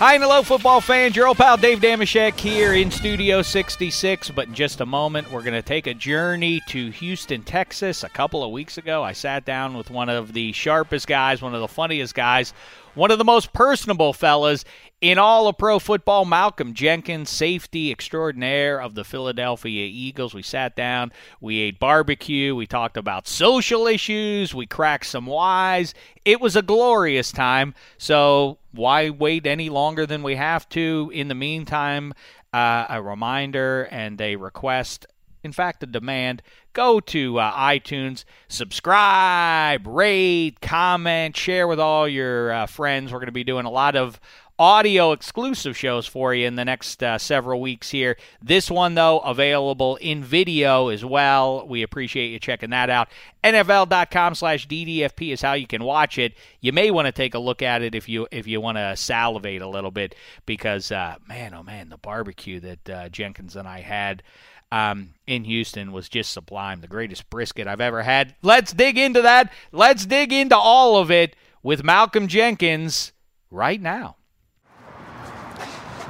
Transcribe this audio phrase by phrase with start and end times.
[0.00, 1.14] Hi and hello, football fans.
[1.14, 4.30] Your old pal Dave Damashek here in Studio 66.
[4.30, 8.02] But in just a moment, we're going to take a journey to Houston, Texas.
[8.02, 11.54] A couple of weeks ago, I sat down with one of the sharpest guys, one
[11.54, 12.54] of the funniest guys,
[12.94, 14.64] one of the most personable fellas
[15.00, 20.34] in all of pro football, Malcolm Jenkins, safety extraordinaire of the Philadelphia Eagles.
[20.34, 25.94] We sat down, we ate barbecue, we talked about social issues, we cracked some wise.
[26.24, 27.74] It was a glorious time.
[27.96, 31.10] So why wait any longer than we have to?
[31.14, 32.12] In the meantime,
[32.52, 35.06] uh, a reminder and a request
[35.42, 36.42] in fact, a demand.
[36.72, 43.12] Go to uh, iTunes, subscribe, rate, comment, share with all your uh, friends.
[43.12, 44.20] We're going to be doing a lot of
[44.60, 48.18] audio exclusive shows for you in the next uh, several weeks here.
[48.42, 51.66] This one, though, available in video as well.
[51.66, 53.08] We appreciate you checking that out.
[53.42, 56.34] NFL.com slash DDFP is how you can watch it.
[56.60, 58.94] You may want to take a look at it if you if you want to
[58.96, 63.66] salivate a little bit because, uh, man, oh man, the barbecue that uh, Jenkins and
[63.66, 64.22] I had
[64.70, 66.82] um, in Houston was just sublime.
[66.82, 68.34] The greatest brisket I've ever had.
[68.42, 69.50] Let's dig into that.
[69.72, 73.12] Let's dig into all of it with Malcolm Jenkins
[73.50, 74.16] right now.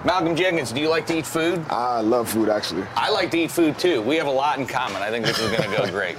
[0.03, 1.63] Malcolm Jenkins, do you like to eat food?
[1.69, 2.85] I love food, actually.
[2.97, 4.01] I like to eat food too.
[4.01, 5.03] We have a lot in common.
[5.03, 6.17] I think this is going to go great.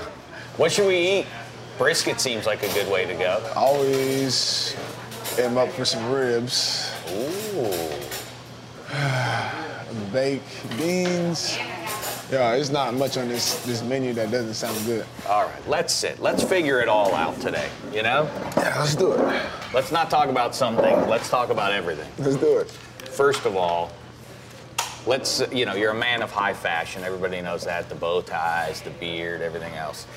[0.57, 1.25] What should we eat?
[1.79, 3.43] Brisket seems like a good way to go.
[3.55, 4.75] Always
[5.39, 6.93] am up for some ribs.
[7.11, 7.71] Ooh.
[10.13, 11.57] Baked beans.
[12.31, 15.05] Yeah, there's not much on this this menu that doesn't sound good.
[15.27, 16.21] All right, let's sit.
[16.21, 17.69] Let's figure it all out today.
[17.91, 18.29] You know?
[18.55, 19.43] Yeah, let's do it.
[19.73, 21.09] Let's not talk about something.
[21.09, 22.09] Let's talk about everything.
[22.19, 22.77] Let's do it.
[23.21, 23.91] First of all,
[25.05, 27.03] let's you know you're a man of high fashion.
[27.03, 27.87] Everybody knows that.
[27.87, 30.07] The bow ties, the beard, everything else.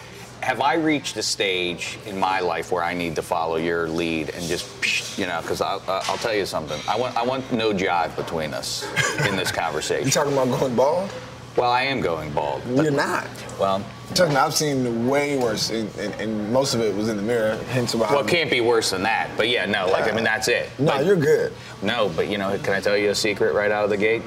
[0.40, 4.30] Have I reached a stage in my life where I need to follow your lead
[4.30, 6.80] and just, you know, because I'll, I'll tell you something.
[6.88, 8.86] I want, I want no jive between us
[9.28, 10.06] in this conversation.
[10.06, 11.10] You talking about going bald?
[11.58, 12.62] Well, I am going bald.
[12.74, 13.28] You're not.
[13.60, 13.84] Well,
[14.14, 17.22] Trust me, I've seen way worse, and, and, and most of it was in the
[17.22, 17.56] mirror.
[17.70, 18.10] Hence why.
[18.12, 19.30] well, it can't be worse than that.
[19.36, 20.68] But yeah, no, like I mean, that's it.
[20.78, 21.52] No, But- you're good.
[21.82, 24.22] No, but you know, can I tell you a secret right out of the gate?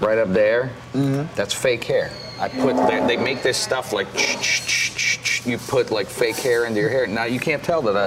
[0.00, 1.34] Right up there, Mm-hmm.
[1.36, 2.10] that's fake hair.
[2.40, 4.08] I put they, they make this stuff like
[5.46, 7.06] you put like fake hair into your hair.
[7.06, 8.06] Now you can't tell that I,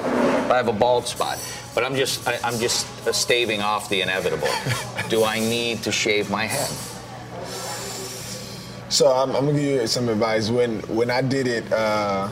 [0.53, 1.39] I have a bald spot,
[1.73, 4.49] but I'm just I, I'm just staving off the inevitable.
[5.09, 6.69] Do I need to shave my head?
[8.97, 10.49] So I'm, I'm gonna give you some advice.
[10.49, 12.29] When when I did it, uh,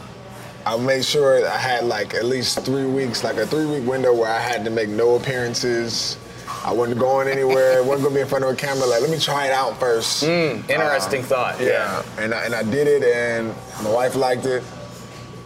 [0.65, 4.15] I made sure I had like at least three weeks, like a three week window
[4.15, 6.17] where I had to make no appearances.
[6.63, 7.77] I wasn't going anywhere.
[7.77, 8.87] I wasn't gonna be in front of a camera.
[8.87, 10.23] Like, let me try it out first.
[10.67, 11.61] Interesting thought.
[11.61, 13.53] Yeah, and I, and I did it, and
[13.83, 14.63] my wife liked it,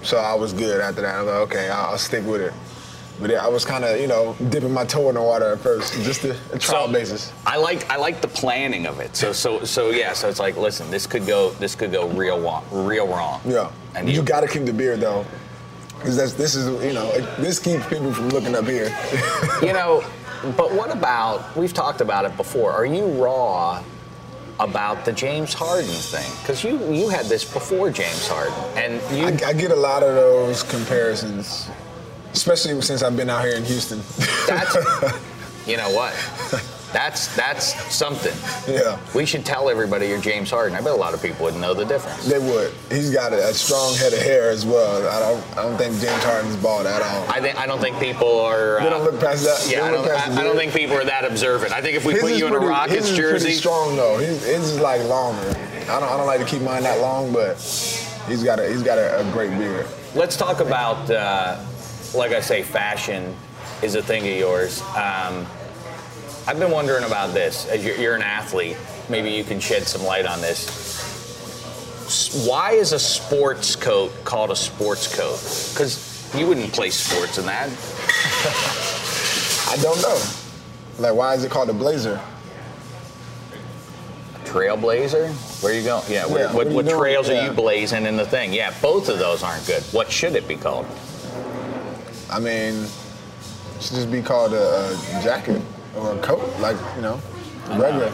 [0.03, 1.15] so I was good after that.
[1.15, 2.53] I was like, okay, I'll, I'll stick with it.
[3.21, 5.59] But yeah, I was kind of, you know, dipping my toe in the water at
[5.59, 7.33] first, just a, a trial basis.
[7.45, 9.15] I like I like the planning of it.
[9.15, 10.13] So so so yeah.
[10.13, 13.41] So it's like, listen, this could go this could go real wrong, real wrong.
[13.45, 15.25] Yeah, And you, you- got to keep the beard though,
[15.97, 18.89] because that's this is, you know, it, this keeps people from looking up here.
[19.61, 20.03] You know,
[20.55, 21.53] but what about?
[21.57, 22.71] We've talked about it before.
[22.71, 23.83] Are you raw
[24.61, 29.25] about the James Harden thing because you you had this before James Harden, and you
[29.45, 31.69] I, I get a lot of those comparisons,
[32.33, 33.99] especially since I've been out here in Houston.
[34.47, 34.75] that's
[35.67, 36.13] you know what
[36.91, 38.33] that's that's something.
[38.67, 40.75] yeah, We should tell everybody you're James Harden.
[40.75, 42.25] I bet a lot of people wouldn't know the difference.
[42.27, 42.73] they would.
[42.89, 45.07] He's got a, a strong head of hair as well.
[45.07, 45.57] I don't.
[45.57, 47.29] I don't think James Harden's bald at all.
[47.29, 48.79] I think I don't think people are.
[48.81, 49.71] They don't look past that.
[49.71, 51.73] Yeah, I don't, I, I don't think people are that observant.
[51.73, 53.95] I think if we His put you in a Rockets his is pretty jersey, strong
[53.95, 54.17] though.
[54.17, 55.47] His, his is like longer.
[55.49, 56.09] I don't.
[56.09, 57.57] I don't like to keep mine that long, but
[58.27, 58.67] he's got a.
[58.67, 59.85] He's got a, a great beard.
[60.15, 61.63] let's talk about, uh,
[62.13, 63.35] like I say, fashion
[63.81, 64.81] is a thing of yours.
[64.95, 65.45] Um,
[66.47, 67.67] I've been wondering about this.
[67.67, 68.77] As you're, you're an athlete,
[69.09, 70.87] maybe you can shed some light on this.
[72.47, 75.37] Why is a sports coat called a sports coat?
[75.73, 77.69] Because you wouldn't play sports in that.
[79.69, 80.19] I don't know.
[80.97, 82.19] Like, why is it called a blazer?
[84.43, 85.31] Trailblazer?
[85.61, 86.03] Where are you going?
[86.09, 86.25] Yeah.
[86.25, 88.51] Where, Yeah, what, what what trails are you blazing in the thing?
[88.51, 89.83] Yeah, both of those aren't good.
[89.91, 90.87] What should it be called?
[92.31, 95.61] I mean, it should just be called a, a jacket
[95.95, 97.19] or a coat, like you know,
[97.69, 98.11] regular.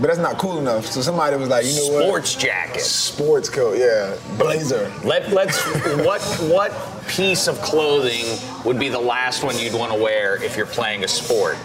[0.00, 0.86] But that's not cool enough.
[0.86, 2.04] So somebody was like, you know what?
[2.04, 2.80] Sports jacket.
[2.82, 4.92] Sports coat, yeah, blazer.
[5.02, 5.60] Let, let's.
[6.04, 6.72] what what
[7.08, 11.02] piece of clothing would be the last one you'd want to wear if you're playing
[11.02, 11.56] a sport?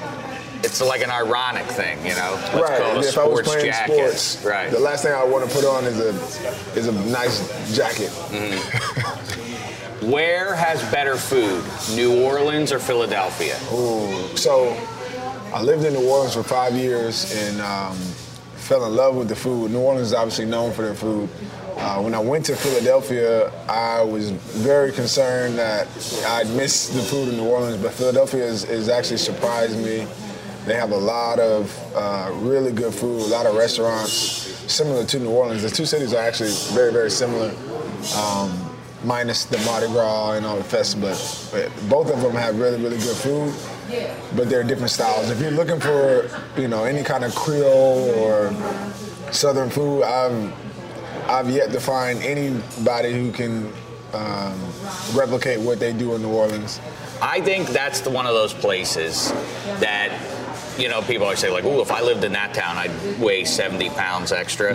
[0.63, 2.31] It's like an ironic thing, you know.
[2.39, 2.81] Let's right.
[2.81, 4.17] call it a if I was playing jacket.
[4.17, 4.71] sports, Right.
[4.71, 6.09] the last thing I want to put on is a
[6.79, 8.09] is a nice jacket.
[8.31, 9.49] Mm-hmm.
[10.11, 11.63] Where has better food,
[11.95, 13.57] New Orleans or Philadelphia?
[13.71, 14.35] Ooh.
[14.35, 14.75] So
[15.53, 17.95] I lived in New Orleans for five years and um,
[18.55, 19.71] fell in love with the food.
[19.71, 21.29] New Orleans is obviously known for their food.
[21.77, 25.87] Uh, when I went to Philadelphia, I was very concerned that
[26.27, 30.05] I'd miss the food in New Orleans, but Philadelphia is actually surprised me.
[30.65, 34.11] They have a lot of uh, really good food, a lot of restaurants
[34.71, 35.61] similar to New Orleans.
[35.61, 37.49] The two cities are actually very, very similar.
[38.17, 38.62] Um,
[39.03, 41.49] minus the Mardi Gras and all the festivals.
[41.51, 43.53] But both of them have really, really good food,
[44.35, 45.29] but they're different styles.
[45.29, 48.53] If you're looking for, you know, any kind of Creole or
[49.31, 50.53] Southern food, I've
[51.29, 53.71] I've yet to find anybody who can
[54.13, 54.59] um,
[55.13, 56.79] replicate what they do in New Orleans.
[57.21, 59.31] I think that's the, one of those places
[59.79, 60.11] that,
[60.77, 63.45] you know, people always say, like, ooh, if I lived in that town, I'd weigh
[63.45, 64.73] 70 pounds extra.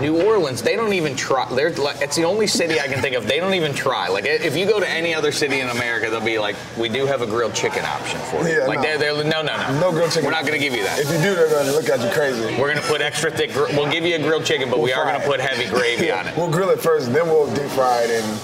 [0.00, 1.48] New Orleans, they don't even try.
[1.54, 3.26] They're like, it's the only city I can think of.
[3.26, 4.08] They don't even try.
[4.08, 7.06] Like, if you go to any other city in America, they'll be like, we do
[7.06, 8.56] have a grilled chicken option for you.
[8.58, 8.82] Yeah, like, no.
[8.82, 9.80] they're, they're, no, no, no.
[9.80, 10.24] No grilled chicken.
[10.24, 10.98] We're not going to give you that.
[10.98, 12.60] If you do, they're going to look at you crazy.
[12.60, 14.90] We're going to put extra thick, gr- we'll give you a grilled chicken, but we
[14.90, 16.36] We'll are going to put heavy gravy on it.
[16.36, 18.40] We'll grill it first, then we'll deep fry it and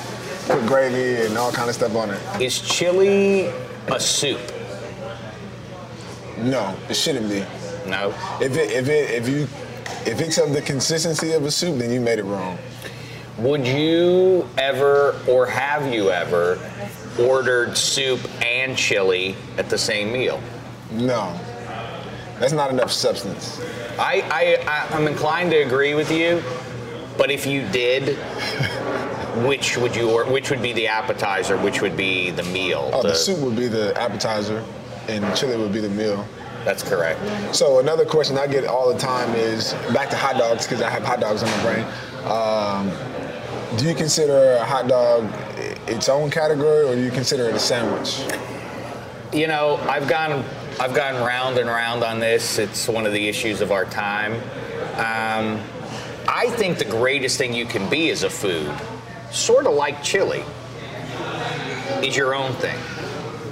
[0.47, 2.21] put gravy and all kind of stuff on it.
[2.41, 3.47] Is chili
[3.89, 4.41] a soup?
[6.43, 7.45] No, it shouldn't be.
[7.89, 8.15] No.
[8.41, 9.43] If it, if it, if you,
[10.11, 12.59] if it's of the consistency of a soup, then you made it wrong.
[13.39, 16.59] Would you ever, or have you ever,
[17.19, 20.43] ordered soup and chili at the same meal?
[20.93, 21.39] No,
[22.39, 23.61] that's not enough substance.
[23.99, 26.43] I, I, I I'm inclined to agree with you,
[27.17, 28.17] but if you did,
[29.47, 31.57] which would you, or which would be the appetizer?
[31.59, 32.91] Which would be the meal?
[32.93, 34.65] Oh, the, soup would be the appetizer,
[35.17, 36.27] and chili would be the meal.
[36.65, 37.21] That's correct.
[37.55, 40.91] So another question I get all the time is back to hot dogs because I
[40.91, 41.87] have hot dogs on my brain.
[42.27, 45.25] Um, do you consider a hot dog
[45.91, 48.23] its own category, or do you consider it a sandwich?
[49.33, 50.45] You know, I've gone,
[50.79, 52.59] I've gone round and round on this.
[52.59, 54.35] It's one of the issues of our time.
[54.95, 55.61] Um,
[56.29, 58.73] I think the greatest thing you can be as a food,
[59.31, 60.45] sort of like chili,
[62.03, 62.79] is your own thing.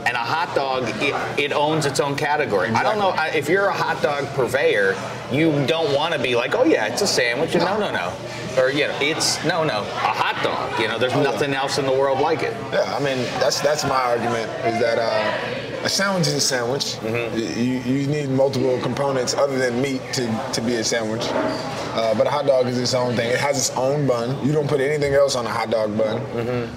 [0.09, 2.71] And a hot dog, it, it owns its own category.
[2.71, 4.97] I don't know I- if you're a hot dog purveyor,
[5.31, 7.55] you don't want to be like, oh yeah, it's a sandwich.
[7.55, 8.11] No, no, no.
[8.59, 10.81] Or you know, it's no, no, a hot dog.
[10.81, 12.57] You know, there's nothing else in the world like it.
[12.73, 16.97] Yeah, I mean that's that's my argument is that uh, a sandwich is a sandwich.
[17.03, 21.23] You, you need multiple components other than meat to, to be a sandwich.
[21.31, 23.31] Uh, but a hot dog is its own thing.
[23.31, 24.45] It has its own bun.
[24.47, 26.17] You don't put anything else on a hot dog bun.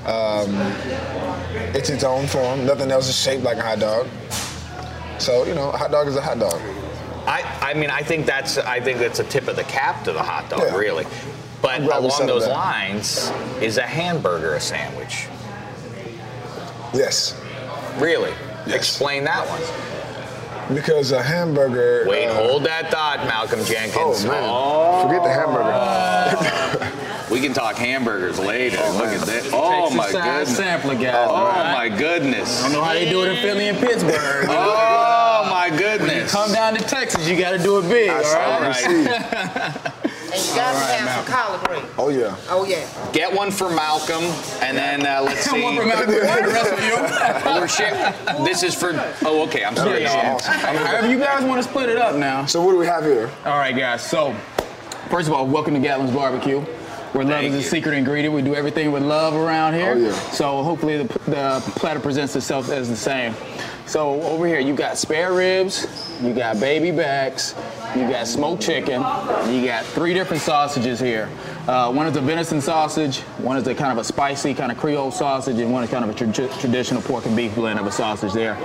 [0.06, 0.56] Um,
[1.76, 2.66] it's its own form.
[2.66, 4.08] Nothing else is shaped like a hot dog.
[5.20, 6.60] So you know, a hot dog is a hot dog.
[7.28, 10.12] I, I mean, I think that's I think that's a tip of the cap to
[10.12, 10.76] the hot dog, Yeah.
[10.76, 11.06] really.
[11.62, 13.32] But I'm glad we along those lines,
[13.62, 15.28] is a hamburger a sandwich?
[16.94, 17.40] Yes,
[18.00, 18.34] Really?
[18.66, 18.76] Yes.
[18.76, 20.76] Explain that one.
[20.76, 22.06] because a hamburger.
[22.08, 23.96] Wait, uh, hold that thought, Malcolm Jenkins.
[23.98, 24.26] Oh Jenkins.
[24.26, 26.98] man, forget the hamburger.
[27.32, 28.76] We can talk hamburgers later.
[28.92, 29.50] Look at that.
[29.54, 30.58] Oh Texas my side goodness.
[30.58, 31.28] sampler guys.
[31.30, 31.72] Oh right?
[31.90, 32.60] my goodness.
[32.60, 34.48] I don't know how they do it in Philly and Pittsburgh.
[34.50, 34.92] Oh
[35.46, 36.30] Oh my goodness.
[36.30, 39.94] Come down to Texas, you got to do it big, all That's all right?
[40.60, 40.94] I see.
[40.94, 41.86] And you gotta have some collard greens.
[41.98, 42.36] Oh yeah.
[42.50, 43.12] Oh, yeah.
[43.14, 44.24] Get one for Malcolm,
[44.62, 45.50] and then uh, let's see.
[45.62, 46.12] Come on, Malcolm.
[46.12, 46.94] The rest of you.
[46.98, 48.14] Oh, we're share-
[48.46, 48.92] This is for.
[49.26, 49.64] Oh, okay.
[49.64, 50.04] I'm sorry.
[50.04, 50.54] Yeah, awesome.
[50.54, 52.46] However, you guys want to split it up now.
[52.46, 53.30] So what do we have here?
[53.46, 54.02] All right, guys.
[54.04, 54.34] So,
[55.10, 56.64] first of all, welcome to Gatlin's Barbecue.
[57.14, 57.68] Where love Thank is the you.
[57.70, 58.34] secret ingredient.
[58.34, 59.92] We do everything with love around here.
[59.92, 60.14] Oh, yeah.
[60.32, 63.34] So hopefully the, the platter presents itself as the same.
[63.92, 65.86] So over here you got spare ribs,
[66.24, 67.54] you got baby backs,
[67.94, 69.02] you got smoked chicken,
[69.54, 71.28] you got three different sausages here.
[71.68, 74.78] Uh, one is a venison sausage, one is a kind of a spicy kind of
[74.78, 77.86] Creole sausage, and one is kind of a tra- traditional pork and beef blend of
[77.86, 78.58] a sausage there.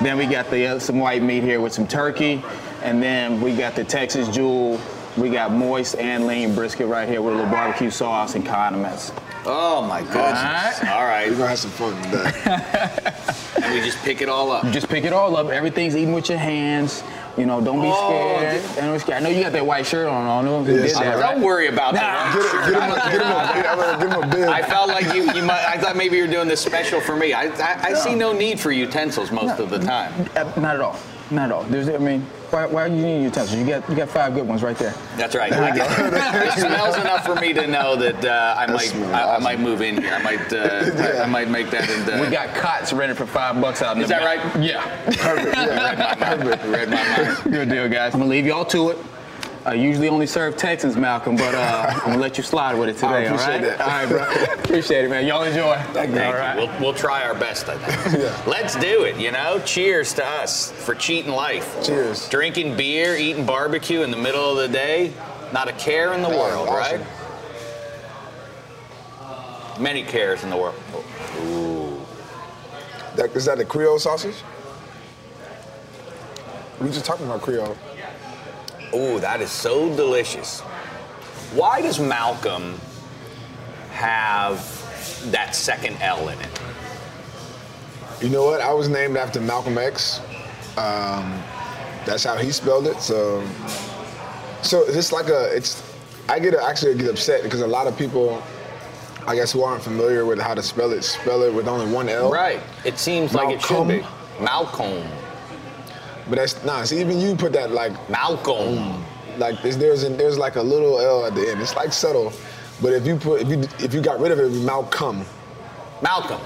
[0.00, 2.40] Then we got the uh, some white meat here with some turkey,
[2.84, 4.80] and then we got the Texas Jewel.
[5.16, 9.10] We got moist and lean brisket right here with a little barbecue sauce and condiments.
[9.44, 10.84] Oh my goodness.
[10.84, 11.28] All right.
[11.30, 13.34] We're gonna have some fun today.
[13.68, 14.64] And we just pick it all up.
[14.64, 15.48] You just pick it all up.
[15.48, 17.02] Everything's eaten with your hands.
[17.36, 18.62] You know, don't be Oh, scared.
[18.76, 19.18] Don't be scared.
[19.18, 20.26] I know you got that white shirt on.
[20.26, 21.20] I know Yes, I that, do.
[21.20, 21.32] right?
[21.34, 22.34] Don't worry about that.
[22.34, 22.96] Get, get him, a,
[23.54, 24.48] get him a, I'm him a bib.
[24.48, 27.14] I felt like you, you might, I thought maybe you were doing this special for
[27.14, 27.32] me.
[27.34, 30.12] I, I, I see no need for utensils most of the time.
[30.34, 30.98] Uh, Not at all.
[31.30, 31.62] Not at all.
[31.64, 33.58] There's, I mean, why, why are you need utensils?
[33.58, 34.94] You got, you got five good ones right there.
[35.16, 35.52] That's right.
[35.52, 39.60] it smells enough for me to know that uh, I might smells I, I might
[39.60, 40.14] move in here.
[40.14, 42.18] I might uh, I, I might make that into.
[42.22, 44.54] We got cots rented for five bucks out in Is the that back.
[44.54, 44.64] right?
[44.64, 44.82] Yeah.
[45.16, 45.54] Perfect.
[45.56, 46.14] Yeah.
[46.14, 46.64] Perfect.
[46.64, 47.52] Read my mind.
[47.52, 48.14] Good deal, guys.
[48.14, 48.98] I'm gonna leave y'all to it.
[49.68, 52.94] I usually only serve Texans, Malcolm, but uh, I'm gonna let you slide with it
[52.94, 53.76] today, all appreciate right?
[53.76, 53.80] that.
[53.82, 54.54] All right, bro.
[54.64, 55.26] appreciate it, man.
[55.26, 55.74] Y'all enjoy.
[55.92, 56.22] Thank all you.
[56.22, 56.56] right.
[56.56, 58.46] We'll, we'll try our best, I think.
[58.46, 59.60] Let's do it, you know?
[59.66, 61.84] Cheers to us for cheating life.
[61.84, 62.30] Cheers.
[62.30, 65.12] Drinking beer, eating barbecue in the middle of the day,
[65.52, 67.02] not a care in the Man, world, awesome.
[69.20, 69.78] right?
[69.78, 70.80] Many cares in the world.
[71.42, 72.00] Ooh.
[73.16, 74.36] That, is that the Creole sausage?
[76.80, 77.76] We just talking about Creole.
[78.94, 80.60] Ooh, that is so delicious.
[81.52, 82.78] Why does Malcolm
[83.90, 84.58] have
[85.30, 86.60] that second L in it?
[88.20, 88.60] You know what?
[88.60, 90.20] I was named after Malcolm X.
[90.76, 91.42] Um,
[92.04, 93.00] that's how he spelled it.
[93.00, 93.46] So,
[94.62, 95.54] so it's like a.
[95.54, 95.82] It's.
[96.28, 98.42] I get actually get upset because a lot of people,
[99.26, 102.08] I guess, who aren't familiar with how to spell it, spell it with only one
[102.08, 102.30] L.
[102.30, 102.60] Right.
[102.84, 104.04] It seems like it should be.
[104.40, 105.06] Malcolm.
[106.28, 106.84] But that's nah.
[106.84, 109.04] See, even you put that like Malcolm.
[109.38, 111.60] like there's there's, there's like a little L at the end.
[111.60, 112.32] It's like subtle.
[112.80, 115.24] But if you put if you if you got rid of it, it'd be Malcolm.
[116.02, 116.40] Malcolm.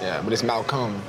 [0.00, 1.00] Yeah, but it's Malcolm.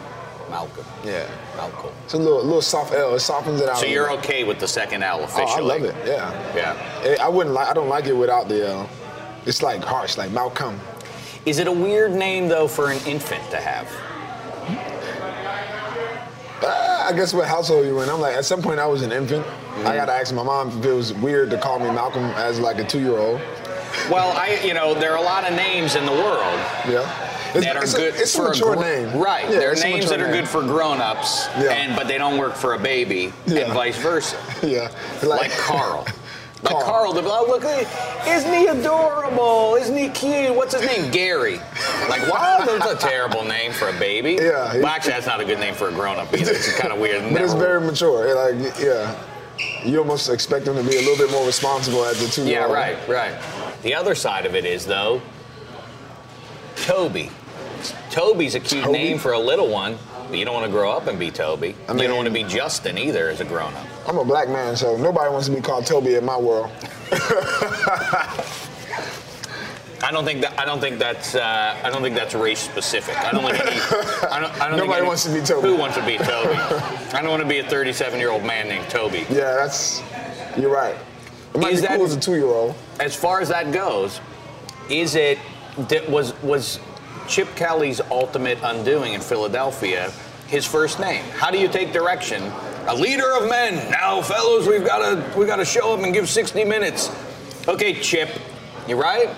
[0.50, 0.86] Malcolm.
[1.04, 1.28] Yeah.
[1.56, 1.92] Malcolm.
[2.04, 3.16] It's a little little soft L.
[3.16, 3.78] It softens it out.
[3.78, 5.48] So you're okay with the second L officially?
[5.48, 5.58] Oh?
[5.58, 5.96] I love it.
[6.06, 6.56] Yeah.
[6.56, 7.16] Yeah.
[7.22, 7.68] I wouldn't like.
[7.68, 8.90] I don't like it without the L.
[9.46, 10.80] It's like harsh, like Malcolm.
[11.46, 13.88] Is it a weird name though for an infant to have?
[17.06, 18.10] I guess what household you were in.
[18.10, 19.46] I'm like, at some point I was an infant.
[19.46, 19.84] I mm-hmm.
[19.84, 22.84] gotta ask my mom if it was weird to call me Malcolm as like a
[22.84, 23.40] two-year-old.
[24.10, 27.32] Well, I you know there are a lot of names in the world Yeah.
[27.54, 29.18] It's, that are it's good A, it's for a mature gr- name.
[29.18, 29.46] Right.
[29.46, 30.42] Yeah, there are names that are name.
[30.42, 31.72] good for grown-ups, Yeah.
[31.72, 33.60] and but they don't work for a baby, Yeah.
[33.60, 34.38] and vice versa.
[34.62, 34.92] Yeah.
[35.24, 36.06] Like Like Carl.
[36.66, 37.64] Carl, like, oh, look,
[38.28, 39.76] isn't he adorable?
[39.76, 40.56] Isn't he cute?
[40.56, 41.12] What's his name?
[41.12, 41.60] Gary.
[42.10, 44.34] Like, wow, that's a terrible name for a baby.
[44.42, 46.52] Yeah, he- Well, actually, that's not a good name for a grown-up either.
[46.52, 47.22] It's kind of weird.
[47.34, 48.36] But it's very mature.
[48.36, 49.16] Like, yeah.
[49.86, 52.74] You almost expect them to be a little bit more responsible as a Yeah, two-year-old.
[52.74, 53.34] right, right.
[53.84, 55.22] The other side of it is though,
[56.76, 57.30] Toby.
[58.10, 58.98] Toby's a cute Toby?
[58.98, 59.98] name for a little one,
[60.32, 61.76] you don't want to grow up and be Toby.
[61.88, 63.86] I you don't want to be Justin either as a grown-up.
[64.08, 66.70] I'm a black man, so nobody wants to be called Toby in my world.
[70.04, 70.60] I don't think that.
[70.60, 71.34] I don't think that's.
[71.36, 73.18] Uh, I don't think that's race specific.
[73.18, 73.60] I don't think.
[73.66, 73.80] Any,
[74.30, 75.68] I don't, I don't think Nobody any- wants to be Toby.
[75.70, 76.54] Who wants to be Toby?
[77.14, 79.26] I don't want to be a 37-year-old man named Toby.
[79.30, 80.04] Yeah, that's.
[80.58, 80.96] You're right.
[81.56, 82.76] It might Is be that- cool as a two-year-old.
[83.00, 84.20] As far as that goes,
[84.90, 85.40] is it
[86.10, 86.80] was was
[87.28, 90.12] Chip Kelly's ultimate undoing in Philadelphia
[90.48, 91.24] his first name?
[91.32, 92.44] How do you take direction?
[92.88, 93.90] A leader of men.
[93.92, 97.10] Now, fellows, we've got to we got to show up and give 60 minutes.
[97.68, 98.30] Okay, Chip,
[98.88, 99.30] you right?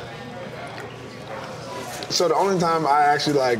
[2.10, 3.60] So the only time I actually like,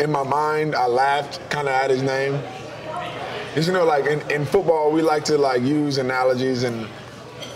[0.00, 2.34] in my mind, I laughed kind of at his name.
[3.54, 6.86] Is you know, like in, in football, we like to like use analogies, and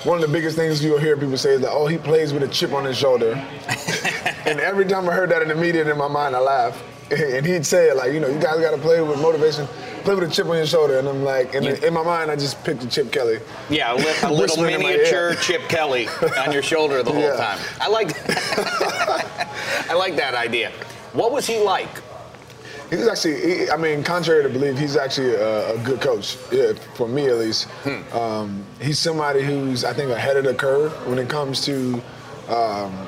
[0.04, 2.42] one of the biggest things you'll hear people say is that, oh, he plays with
[2.42, 3.32] a chip on his shoulder.
[4.46, 6.82] and every time I heard that in the media, in my mind, I laugh.
[7.10, 9.66] And he'd say it like, you know, you guys got to play with motivation,
[10.04, 10.96] play with a chip on your shoulder.
[11.00, 13.40] And I'm like, in, in my mind, I just pictured Chip Kelly.
[13.68, 15.34] Yeah, a, li- a little Whistling in my miniature.
[15.34, 16.06] Chip Kelly
[16.38, 17.34] on your shoulder the whole Yeah.
[17.34, 17.58] time.
[17.80, 18.12] I like
[19.90, 20.70] I like that idea.
[21.12, 21.88] What was he like?
[22.90, 26.72] He's actually, he, I mean, contrary to belief, he's actually a, a good coach, yeah,
[26.94, 27.64] for me at least.
[27.84, 28.16] Hmm.
[28.16, 32.02] Um, he's somebody who's, I think, ahead of the curve when it comes to
[32.48, 33.06] um,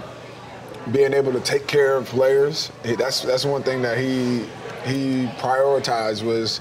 [0.93, 2.71] being able to take care of players.
[2.85, 4.45] He- That's that's one thing that he
[4.85, 6.61] he prioritized was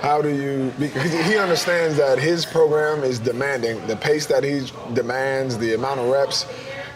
[0.00, 4.62] how do you because he understands that his program is demanding the pace that he
[4.94, 6.46] demands, the amount of reps.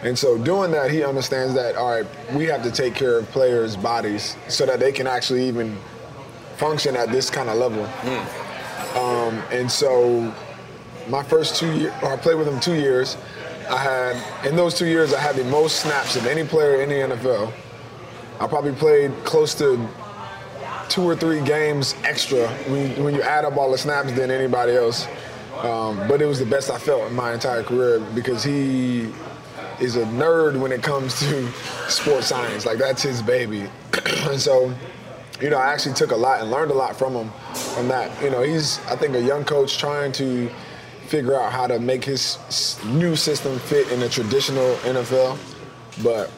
[0.03, 3.29] And so doing that, he understands that all right, we have to take care of
[3.31, 5.77] players' bodies so that they can actually even
[6.57, 7.85] function at this kind of level.
[8.97, 10.33] Um, and so
[11.07, 13.17] my first two years, I played with him two years.
[13.69, 16.89] I had in those two years, I had the most snaps of any player in
[16.89, 17.51] the NFL.
[18.39, 19.87] I probably played close to
[20.89, 24.73] two or three games extra when, when you add up all the snaps than anybody
[24.73, 25.07] else.
[25.61, 29.11] Um, but it was the best I felt in my entire career because he
[29.79, 31.47] is a nerd when it comes to
[31.89, 32.65] sports science.
[32.65, 33.69] Like that's his baby.
[34.29, 34.73] and so,
[35.41, 37.31] you know, I actually took a lot and learned a lot from him
[37.75, 38.11] from that.
[38.23, 40.49] You know, he's I think a young coach trying to
[41.07, 42.37] figure out how to make his
[42.85, 45.37] new system fit in a traditional NFL.
[46.03, 46.31] But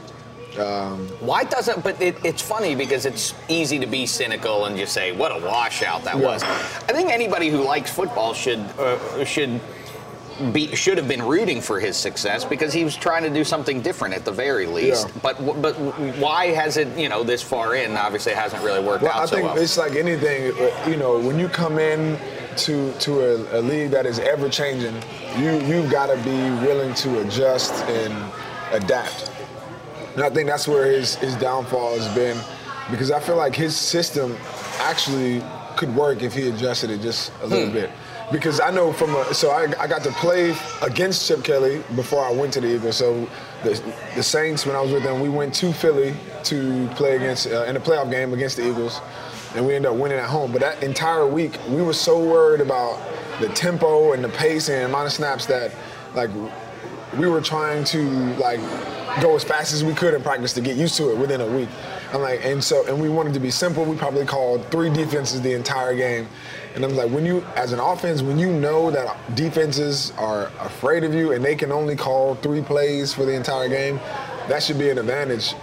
[0.60, 1.84] um, Why doesn't?
[1.84, 5.46] But it, it's funny because it's easy to be cynical and just say, "What a
[5.46, 6.26] washout that Yeah.
[6.26, 9.62] was." I think anybody who likes football should uh, should
[10.54, 13.82] be should have been rooting for his success because he was trying to do something
[13.82, 15.08] different at the very least.
[15.08, 15.20] Yeah.
[15.22, 15.74] But but
[16.20, 17.96] why has it you know this far in?
[17.98, 19.10] Obviously, it hasn't really worked out.
[19.10, 19.58] Well, out I so think well.
[19.62, 20.52] it's like anything.
[20.60, 22.18] uh, You know, when you come in
[22.58, 24.96] to to a, a league that is ever changing,
[25.38, 28.14] you you've got to be willing to adjust and
[28.72, 29.32] adapt.
[30.16, 32.38] And I think that's where his his downfall has been,
[32.92, 34.36] because I feel like his system
[34.80, 35.44] actually
[35.76, 37.90] could work if he adjusted it just a little bit.
[38.32, 42.24] Because I know from a, so I, I got to play against Chip Kelly before
[42.24, 42.98] I went to the Eagles.
[42.98, 43.28] So
[43.64, 43.82] the,
[44.16, 47.64] the Saints, when I was with them, we went to Philly to play against uh,
[47.64, 49.02] in a playoff game against the Eagles,
[49.56, 50.52] and we ended up winning at home.
[50.52, 53.02] But that entire week, we were so worried about
[53.42, 55.74] the tempo and the pace and the amount of snaps that
[56.14, 56.30] like
[57.18, 58.04] we were trying to
[58.36, 58.60] like
[59.22, 61.48] go as fast as we could in practice to get used to it within a
[61.48, 61.70] week.
[62.14, 63.86] I'm like, and so, and we wanted to be simple.
[63.86, 66.28] We probably called three defenses the entire game.
[66.76, 71.04] And I'm like, when you, as an offense, when you know that defenses are afraid
[71.04, 74.00] of you and they can only call three plays for the entire game,
[74.48, 75.54] that should be an advantage.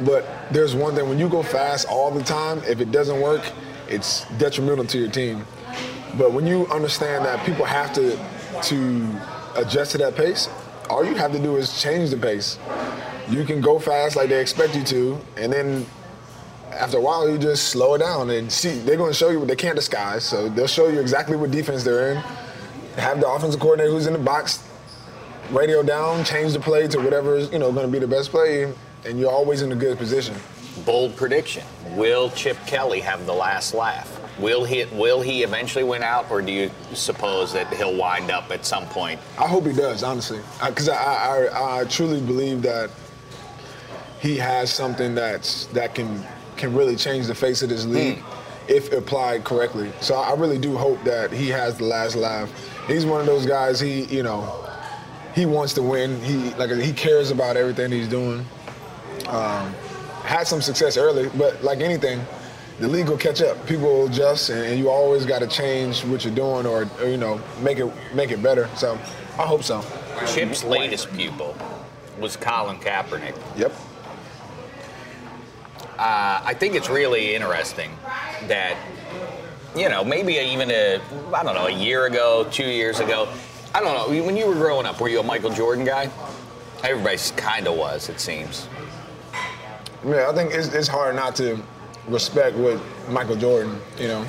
[0.00, 3.42] But there's one thing, when you go fast all the time, if it doesn't work,
[3.88, 5.46] it's detrimental to your team.
[6.18, 8.18] But when you understand that people have to
[8.62, 9.20] to
[9.56, 10.48] adjust to that pace,
[10.88, 12.58] all you have to do is change the pace.
[13.28, 15.86] You can go fast like they expect you to, and then
[16.76, 18.78] after a while you just slow it down and see.
[18.78, 21.50] They're going to show you what they can't disguise, so they'll show you exactly what
[21.50, 22.16] defense they're in.
[22.96, 24.66] Have the offensive coordinator who's in the box
[25.50, 28.30] radio down, change the play to whatever is you know going to be the best
[28.30, 28.72] play,
[29.04, 30.34] and you're always in a good position.
[30.84, 34.12] Bold prediction: Will Chip Kelly have the last laugh?
[34.38, 34.84] Will he?
[34.92, 38.86] Will he eventually win out, or do you suppose that he'll wind up at some
[38.86, 39.20] point?
[39.38, 42.90] I hope he does, honestly, because I, I, I, I truly believe that
[44.20, 46.24] he has something that's that can
[46.56, 48.22] can really change the face of this league
[48.68, 49.92] if applied correctly.
[50.00, 52.50] So I really do hope that he has the last laugh.
[52.86, 53.80] He's one of those guys.
[53.80, 54.64] He, you know,
[55.34, 56.20] he wants to win.
[56.22, 58.44] He like he cares about everything he's doing.
[59.28, 59.74] Um,
[60.24, 62.20] had some success early, but like anything,
[62.80, 63.64] the league will catch up.
[63.66, 67.08] People will adjust, and, and you always got to change what you're doing, or, or
[67.08, 68.68] you know, make it make it better.
[68.76, 68.98] So
[69.38, 69.84] I hope so.
[70.26, 71.56] Chip's latest pupil
[72.18, 73.36] was Colin Kaepernick.
[73.56, 73.72] Yep.
[75.98, 77.90] Uh, I think it's really interesting
[78.48, 78.76] that,
[79.74, 81.00] you know, maybe even a,
[81.34, 83.28] I don't know, a year ago, two years ago,
[83.74, 86.10] I don't know, when you were growing up, were you a Michael Jordan guy?
[86.84, 88.68] Everybody kind of was, it seems.
[90.04, 91.62] Yeah, I think it's, it's hard not to
[92.08, 92.78] respect what
[93.08, 94.26] Michael Jordan, you know.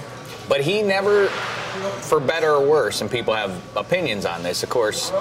[0.48, 5.12] But he never, for better or worse, and people have opinions on this, of course,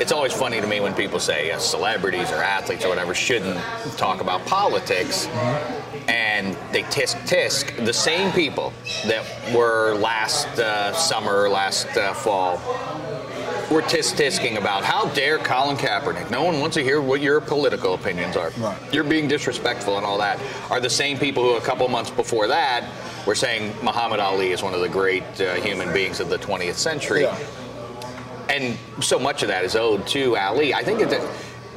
[0.00, 3.58] it's always funny to me when people say uh, celebrities or athletes or whatever shouldn't
[3.96, 5.26] talk about politics.
[6.08, 8.72] And they tisk tisk the same people
[9.06, 12.58] that were last uh, summer, last uh, fall,
[13.70, 16.30] were tisk tisking about how dare Colin Kaepernick.
[16.30, 18.50] No one wants to hear what your political opinions are.
[18.58, 18.78] Right.
[18.94, 20.38] You're being disrespectful and all that.
[20.70, 22.84] Are the same people who a couple months before that
[23.26, 26.74] were saying Muhammad Ali is one of the great uh, human beings of the 20th
[26.74, 27.36] century Yeah.
[28.48, 30.74] And so much of that is owed to Ali.
[30.74, 31.20] I think that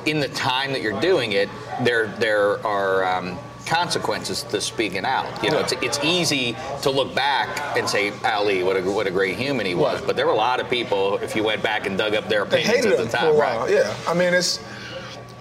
[0.05, 1.49] in the time that you're doing it,
[1.83, 5.43] there there are um, consequences to speaking out.
[5.43, 9.11] You know, it's, it's easy to look back and say Ali, what a what a
[9.11, 9.99] great human he was.
[9.99, 10.07] Right.
[10.07, 12.45] But there were a lot of people, if you went back and dug up their
[12.45, 13.59] They opinions hated at the for time, a while.
[13.61, 13.71] right?
[13.71, 14.59] Yeah, I mean it's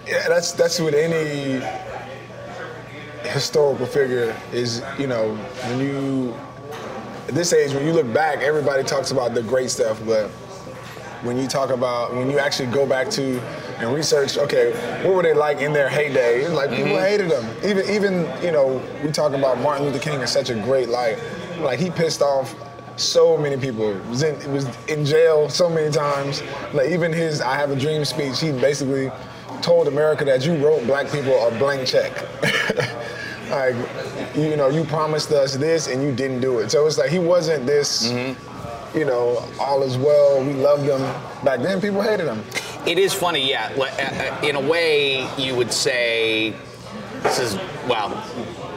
[0.07, 1.61] yeah, that's that's with any
[3.29, 6.33] historical figure is, you know, when you
[7.27, 10.31] at this age, when you look back, everybody talks about the great stuff, but
[11.23, 13.39] when you talk about when you actually go back to
[13.79, 14.71] and research, okay,
[15.03, 16.47] what were they like in their heyday?
[16.47, 17.03] Like people mm-hmm.
[17.03, 17.45] hated them.
[17.63, 21.17] Even even you know we talk about Martin Luther King in such a great light.
[21.59, 22.55] Like he pissed off
[22.95, 23.93] so many people.
[24.09, 26.43] Was in was in jail so many times.
[26.73, 29.11] Like even his "I Have a Dream" speech, he basically
[29.61, 32.11] told America that you wrote black people a blank check.
[33.49, 33.75] like
[34.35, 36.71] you know you promised us this and you didn't do it.
[36.71, 38.07] So it's like he wasn't this.
[38.11, 38.48] Mm-hmm.
[38.95, 40.43] You know, all is well.
[40.43, 40.99] We loved him
[41.43, 41.79] back then.
[41.79, 42.43] People hated him.
[42.87, 43.71] It is funny, yeah.
[43.77, 46.53] Uh, uh, In a way, you would say
[47.21, 47.55] this is
[47.87, 48.09] well.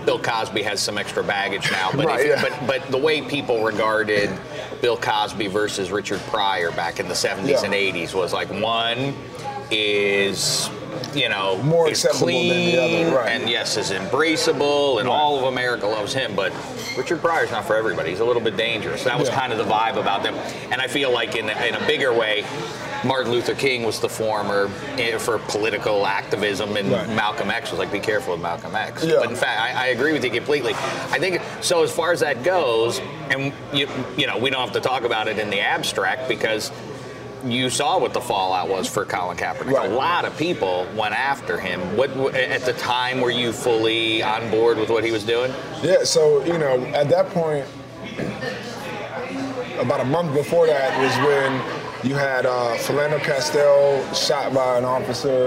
[0.04, 2.42] Bill Cosby has some extra baggage now, but Right, if, yeah.
[2.42, 4.30] but but the way people regarded
[4.80, 7.64] Bill Cosby versus Richard Pryor back in the 70s Yeah.
[7.64, 9.14] and 80s was like one
[9.70, 10.68] is
[11.14, 13.28] you know More acceptable than the other, clean right.
[13.30, 16.52] and yes is embraceable and all of America loves him, but
[16.96, 18.10] Richard Pryor's not for everybody.
[18.10, 19.04] He's a little bit dangerous.
[19.04, 19.38] That was Yeah.
[19.40, 20.34] kind of the vibe about them,
[20.70, 22.44] and I feel like in in a bigger way.
[23.04, 27.08] Martin Luther King was the former eh, for political activism, and Right.
[27.08, 29.16] Malcolm X was like, "Be careful with Malcolm X." Yeah.
[29.18, 30.72] But in fact, I, I agree with you completely.
[31.10, 31.82] I think so.
[31.82, 35.26] As far as that goes, and you, you know, we don't have to talk about
[35.26, 36.70] it in the abstract because
[37.44, 39.72] you saw what the fallout was for Colin Kaepernick.
[39.72, 39.90] Right.
[39.90, 41.80] A lot of people went after him.
[41.96, 45.52] What at the time were you fully on board with what he was doing?
[45.82, 47.66] Yeah, so you know, at that point,
[49.78, 54.84] about a month before that was when you had uh, Philando Castile shot by an
[54.84, 55.46] officer,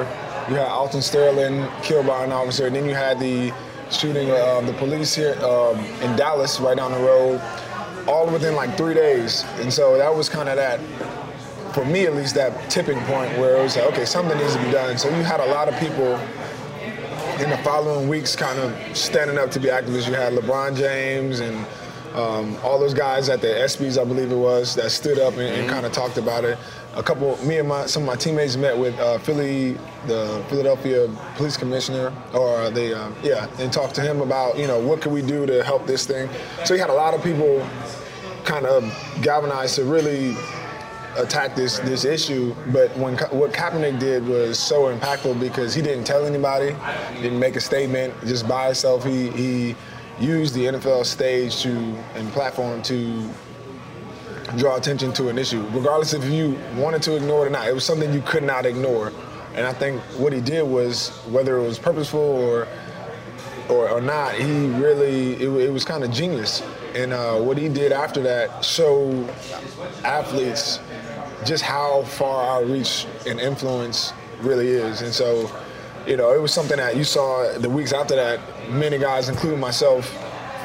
[0.49, 3.53] you had Alton Sterling killed by an officer, and then you had the
[3.91, 7.41] shooting of the police here um, in Dallas, right down the road,
[8.07, 9.43] all within like three days.
[9.59, 10.79] And so that was kind of that
[11.75, 14.63] for me at least, that tipping point where it was like, okay, something needs to
[14.63, 14.97] be done.
[14.97, 16.15] So you had a lot of people
[17.43, 20.07] in the following weeks kind of standing up to be activists.
[20.07, 21.57] You had LeBron James and
[22.15, 25.53] um, all those guys at the ESPYs, I believe it was, that stood up and,
[25.53, 26.57] and kind of talked about it.
[26.95, 29.73] A couple, me and my some of my teammates met with uh, Philly,
[30.07, 34.79] the Philadelphia Police Commissioner, or they, uh, yeah, and talked to him about, you know,
[34.79, 36.29] what can we do to help this thing.
[36.63, 37.67] So you had a lot of people
[38.45, 38.81] kind of
[39.21, 40.37] galvanized to really
[41.17, 42.55] attack this this issue.
[42.67, 46.75] But when what Kaepernick did was so impactful because he didn't tell anybody,
[47.21, 49.03] didn't make a statement, just by himself.
[49.03, 49.75] He he
[50.19, 51.69] used the NFL stage to
[52.15, 53.29] and platform to
[54.57, 57.67] draw attention to an issue, regardless if you wanted to ignore it or not.
[57.67, 59.11] It was something you could not ignore.
[59.55, 62.67] And I think what he did was, whether it was purposeful or
[63.69, 66.61] or, or not, he really it, it was kind of genius.
[66.93, 69.29] And uh, what he did after that showed
[70.03, 70.79] athletes
[71.43, 75.01] just how far our reach and influence really is.
[75.01, 75.51] And so,
[76.07, 78.39] you know, it was something that you saw the weeks after that.
[78.69, 80.09] Many guys, including myself,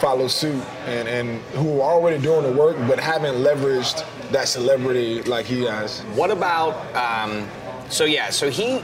[0.01, 5.23] follow suit and, and who were already doing the work but haven't leveraged that celebrity
[5.23, 6.01] like he has.
[6.15, 6.75] What about?
[6.97, 7.47] Um,
[7.91, 8.83] so yeah, so he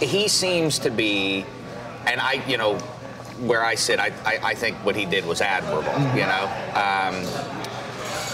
[0.00, 1.44] he seems to be,
[2.06, 2.78] and I you know,
[3.40, 5.92] where I sit, I I, I think what he did was admirable.
[6.16, 7.14] You know, um,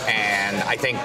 [0.09, 0.98] and I think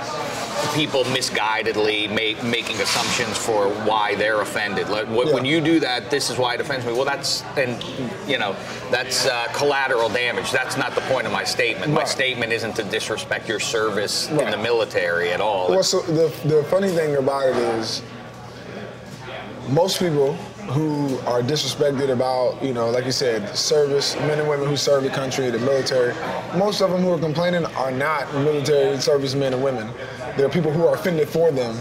[0.76, 4.90] people misguidedly make, making assumptions for why they're offended.
[4.90, 5.56] Like, wh- When Yeah.
[5.56, 6.94] you do that, this is why it offends me.
[6.94, 7.84] Well, that's and
[8.28, 8.56] you know
[8.92, 10.52] that's uh, collateral damage.
[10.52, 11.92] That's not the point of my statement.
[11.94, 15.70] My statement isn't to disrespect your service in the military at all.
[15.70, 18.02] Well, so the, the funny thing about it is,
[19.70, 20.36] most people
[20.72, 25.04] who are disrespected about, you know, like you said, service, men and women who serve
[25.04, 26.14] the country, the military,
[26.58, 29.92] most of them who are complaining are not military servicemen and women.
[30.38, 31.76] There are people who are offended for them.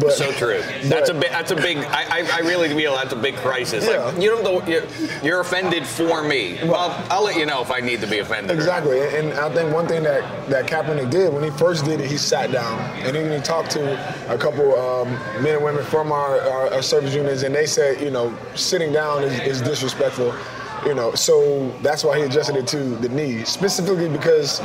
[0.00, 0.60] But, So true.
[0.84, 1.30] That's a big.
[1.30, 1.78] That's a big.
[1.78, 3.86] I, I, I really feel that's a big crisis.
[3.86, 4.04] Yeah.
[4.04, 4.66] Like you don't.
[4.68, 4.84] You're,
[5.22, 6.58] you're offended for me.
[6.64, 8.56] Well, I'll let you know if I need to be offended.
[8.56, 12.10] Exactly, and I think one thing that that Kaepernick did when he first did it,
[12.10, 15.10] he sat down and then he talked to a couple um,
[15.42, 18.92] men and women from our, our, our service units, and they said, you know, sitting
[18.92, 20.34] down is, is disrespectful,
[20.86, 21.14] you know.
[21.14, 24.60] So that's why he adjusted it to the knee, specifically because.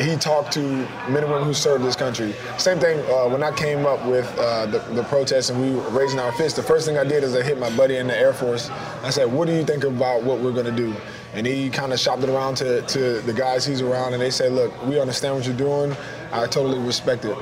[0.00, 2.34] He talked to men and women who served this country.
[2.56, 5.90] Same thing uh, when I came up with uh, the, the protests and we were
[5.90, 6.56] raising our fists.
[6.56, 8.70] The first thing I did is I hit my buddy in the Air Force.
[9.02, 10.94] I said, "What do you think about what we're gonna do?"
[11.34, 14.30] And he kind of shopped it around to, to the guys he's around, and they
[14.30, 15.94] said, "Look, we understand what you're doing.
[16.32, 17.36] I totally respect it."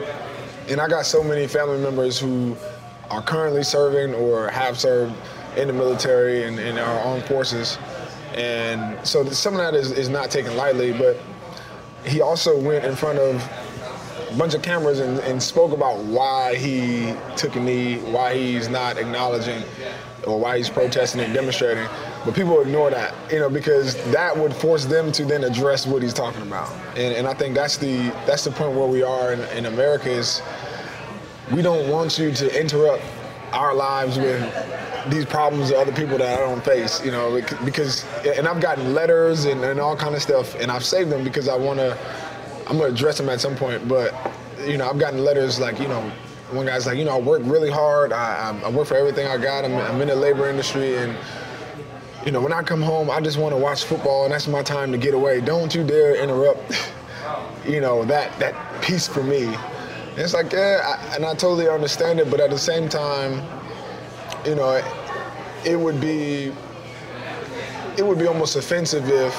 [0.68, 2.57] And I got so many family members who
[3.09, 5.14] are currently serving or have served
[5.57, 7.79] in the military and in our armed forces,
[8.35, 10.92] and so some of that is, is not taken lightly.
[10.92, 11.18] But
[12.04, 13.42] he also went in front of
[14.30, 18.68] a bunch of cameras and, and spoke about why he took a knee, why he's
[18.68, 19.62] not acknowledging,
[20.26, 21.87] or why he's protesting and demonstrating.
[22.24, 26.02] But people ignore that, you know, because that would force them to then address what
[26.02, 26.70] he's talking about.
[26.96, 30.11] And, and I think that's the that's the point where we are in, in America
[30.11, 30.42] is
[31.52, 33.02] we don't want you to interrupt
[33.52, 34.42] our lives with
[35.11, 38.94] these problems of other people that I don't face, you know, because and I've gotten
[38.94, 41.96] letters and, and all kind of stuff, and I've saved them because I want to.
[42.66, 44.14] I'm gonna address them at some point, but
[44.66, 46.02] you know, I've gotten letters like, you know,
[46.50, 48.12] one guy's like, you know, I work really hard.
[48.12, 49.64] I, I work for everything I got.
[49.64, 51.16] I'm, I'm in the labor industry, and
[52.24, 54.62] you know, when I come home, I just want to watch football, and that's my
[54.62, 55.40] time to get away.
[55.40, 56.90] Don't you dare interrupt,
[57.66, 59.54] you know, that that piece for me.
[60.18, 63.40] And it's like, yeah, I, and I totally understand it, but at the same time,
[64.44, 64.85] you know, it,
[65.64, 66.52] it would be
[67.96, 69.33] it would be almost offensive if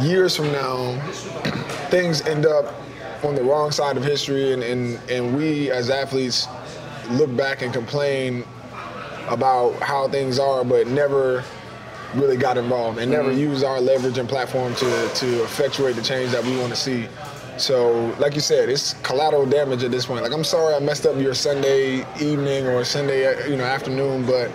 [0.00, 0.96] years from now
[1.90, 2.72] things end up
[3.24, 6.46] on the wrong side of history and, and, and we as athletes
[7.10, 8.44] look back and complain
[9.28, 11.42] about how things are but never
[12.14, 13.40] really got involved and never mm-hmm.
[13.40, 17.08] used our leverage and platform to, to effectuate the change that we want to see.
[17.62, 20.24] So, like you said, it's collateral damage at this point.
[20.24, 24.50] Like, I'm sorry I messed up your Sunday evening or Sunday, you know, afternoon, but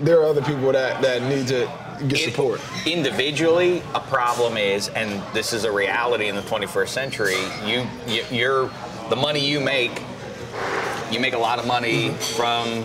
[0.00, 1.70] there are other people that, that need to
[2.08, 2.60] get it, support.
[2.86, 7.36] Individually, a problem is, and this is a reality in the 21st century.
[7.64, 8.70] You, you you're
[9.08, 10.02] the money you make.
[11.12, 12.84] You make a lot of money from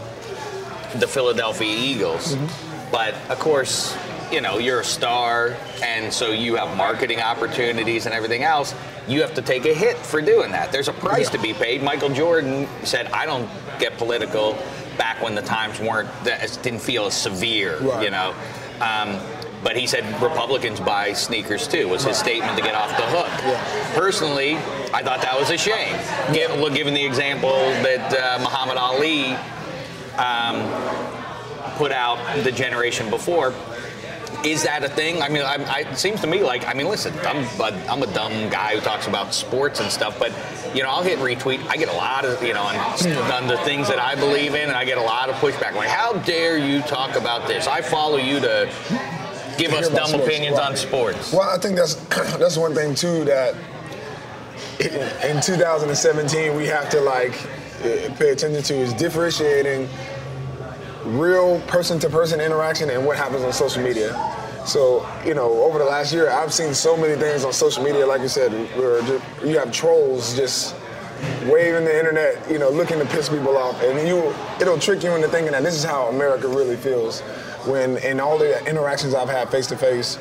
[0.99, 2.91] the Philadelphia Eagles, mm-hmm.
[2.91, 3.97] but of course,
[4.31, 8.75] you know you're a star, and so you have marketing opportunities and everything else.
[9.07, 10.71] You have to take a hit for doing that.
[10.71, 11.37] There's a price yeah.
[11.37, 11.81] to be paid.
[11.83, 14.57] Michael Jordan said, "I don't get political."
[14.97, 18.03] Back when the times weren't, that didn't feel as severe, right.
[18.03, 18.35] you know.
[18.81, 19.17] Um,
[19.63, 21.87] but he said Republicans buy sneakers too.
[21.87, 23.27] Was his statement to get off the hook.
[23.45, 23.95] Yeah.
[23.95, 24.55] Personally,
[24.93, 25.97] I thought that was a shame.
[26.33, 29.35] Given, given the example that uh, Muhammad Ali
[30.17, 30.69] um,
[31.77, 33.53] put out the generation before,
[34.43, 35.21] is that a thing?
[35.21, 38.13] I mean, I, I, it seems to me like I mean, listen, I'm I'm a
[38.13, 40.31] dumb guy who talks about sports and stuff, but
[40.75, 41.65] you know, I'll hit retweet.
[41.67, 42.75] I get a lot of you know on,
[43.31, 45.75] on the things that I believe in, and I get a lot of pushback.
[45.75, 47.67] Like, how dare you talk about this?
[47.67, 48.71] I follow you to
[49.57, 50.69] give us dumb sports, opinions right.
[50.69, 51.33] on sports.
[51.33, 51.95] Well, I think that's
[52.37, 53.55] that's one thing too that
[54.79, 57.33] in 2017 we have to like
[58.17, 59.87] pay attention to is differentiating
[61.05, 64.13] real person-to-person interaction and what happens on social media.
[64.65, 68.05] So, you know, over the last year, I've seen so many things on social media,
[68.05, 68.51] like you said,
[69.43, 70.75] you have trolls just
[71.45, 75.11] waving the internet, you know, looking to piss people off, and you, it'll trick you
[75.11, 77.21] into thinking that this is how America really feels.
[77.65, 80.19] When in all the interactions I've had face to face,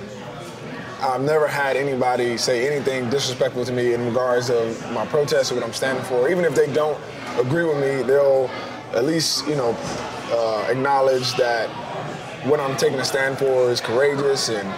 [1.00, 5.56] I've never had anybody say anything disrespectful to me in regards of my protest or
[5.56, 6.28] what I'm standing for.
[6.28, 6.98] Even if they don't
[7.38, 8.50] agree with me, they'll
[8.92, 9.76] at least, you know,
[10.30, 11.68] uh, acknowledge that
[12.46, 14.68] what I'm taking a stand for is courageous and,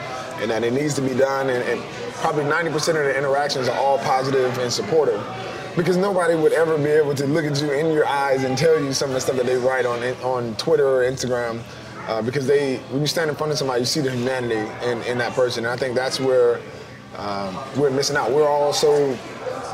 [0.41, 1.51] and that it needs to be done.
[1.51, 1.83] And, and
[2.15, 5.23] probably 90% of the interactions are all positive and supportive
[5.77, 8.83] because nobody would ever be able to look at you in your eyes and tell
[8.83, 11.63] you some of the stuff that they write on on Twitter or Instagram.
[12.09, 15.01] Uh, because they, when you stand in front of somebody, you see the humanity in,
[15.03, 15.65] in that person.
[15.65, 16.61] And I think that's where
[17.17, 18.33] um, we're missing out.
[18.33, 19.17] We're all so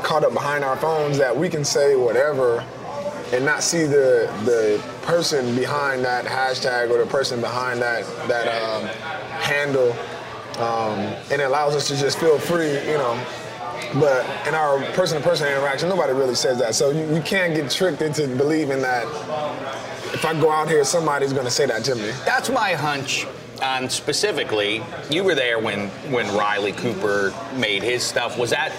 [0.03, 2.63] caught up behind our phones that we can say whatever
[3.33, 8.47] and not see the the person behind that hashtag or the person behind that that
[8.61, 8.85] um,
[9.39, 9.91] handle,
[10.59, 10.99] um,
[11.31, 13.19] and it allows us to just feel free, you know.
[13.93, 16.75] But in our person-to-person interaction, nobody really says that.
[16.75, 19.05] So you, you can't get tricked into believing that
[20.13, 22.11] if I go out here, somebody's going to say that to me.
[22.25, 23.27] That's my hunch
[23.61, 24.83] on specifically.
[25.09, 28.37] You were there when when Riley Cooper made his stuff.
[28.37, 28.71] Was that?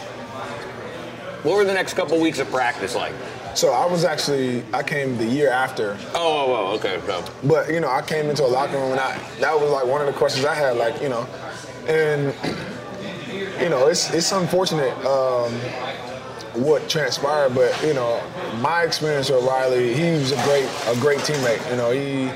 [1.42, 3.14] What were the next couple weeks of practice like?
[3.54, 5.96] So I was actually I came the year after.
[6.14, 7.28] Oh, oh, oh okay, okay.
[7.44, 10.00] But you know, I came into a locker room and I that was like one
[10.00, 11.26] of the questions I had, like you know,
[11.86, 12.34] and
[13.60, 15.52] you know, it's it's unfortunate um,
[16.62, 18.22] what transpired, but you know,
[18.60, 21.70] my experience with Riley, he was a great a great teammate.
[21.70, 22.30] You know, he.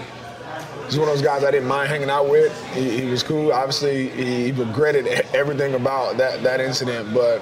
[0.86, 2.52] He's one of those guys I didn't mind hanging out with.
[2.74, 3.50] He, he was cool.
[3.50, 7.40] Obviously, he, he regretted everything about that that incident, but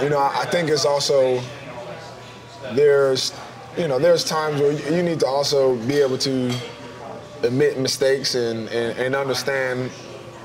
[0.00, 1.42] you know, I, I think it's also
[2.74, 3.32] there's
[3.76, 6.54] you know there's times where you need to also be able to
[7.42, 9.90] admit mistakes and, and, and understand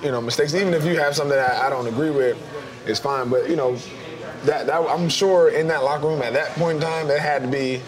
[0.01, 2.37] you know mistakes even if you have something that I don't agree with
[2.85, 3.75] it's fine but you know
[4.45, 7.43] that, that I'm sure in that locker room at that point in time it had
[7.43, 7.81] to be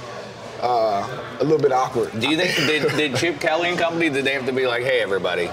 [0.61, 2.11] uh, a little bit awkward.
[2.19, 4.83] Do you think did, did Chip Kelly and company did they have to be like,
[4.83, 5.49] hey everybody,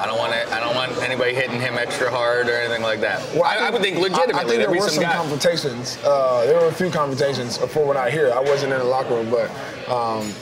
[0.00, 3.00] I don't want to, I don't want anybody hitting him extra hard or anything like
[3.00, 3.20] that.
[3.34, 4.34] Well, I, I, think, I would think legitimately.
[4.34, 5.98] I, I think there were some, some confrontations.
[6.02, 8.32] Uh, there were a few confrontations for what I hear.
[8.32, 9.50] I wasn't in the locker room, but
[9.90, 10.32] um,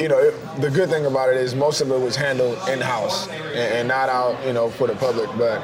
[0.00, 2.80] you know, it, the good thing about it is most of it was handled in
[2.80, 5.28] house and, and not out, you know, for the public.
[5.36, 5.62] But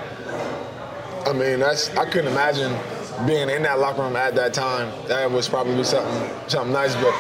[1.27, 2.73] I mean, that's I couldn't imagine
[3.27, 4.93] being in that locker room at that time.
[5.09, 6.95] That was probably something something nice.
[6.97, 7.15] But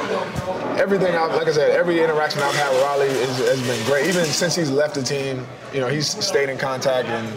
[0.78, 4.06] everything, I've, like I said, every interaction I've had with Riley is, has been great.
[4.06, 7.36] Even since he's left the team, you know, he's stayed in contact, and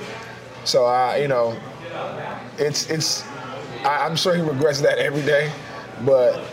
[0.63, 1.57] so I, you know,
[2.57, 3.25] it's it's.
[3.83, 5.51] I, I'm sure he regrets that every day,
[6.05, 6.43] but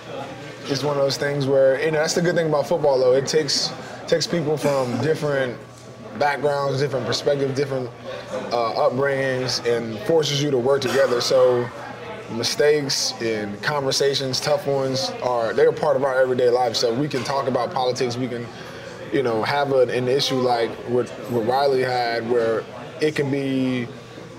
[0.64, 3.14] it's one of those things where you know that's the good thing about football though.
[3.14, 3.72] It takes
[4.06, 5.58] takes people from different
[6.18, 7.88] backgrounds, different perspectives, different
[8.50, 11.20] uh, upbringings, and forces you to work together.
[11.20, 11.68] So
[12.30, 16.76] mistakes and conversations, tough ones, are they're part of our everyday life.
[16.76, 18.16] So we can talk about politics.
[18.16, 18.46] We can,
[19.12, 22.64] you know, have an, an issue like what, what Riley had, where
[23.00, 23.86] it can be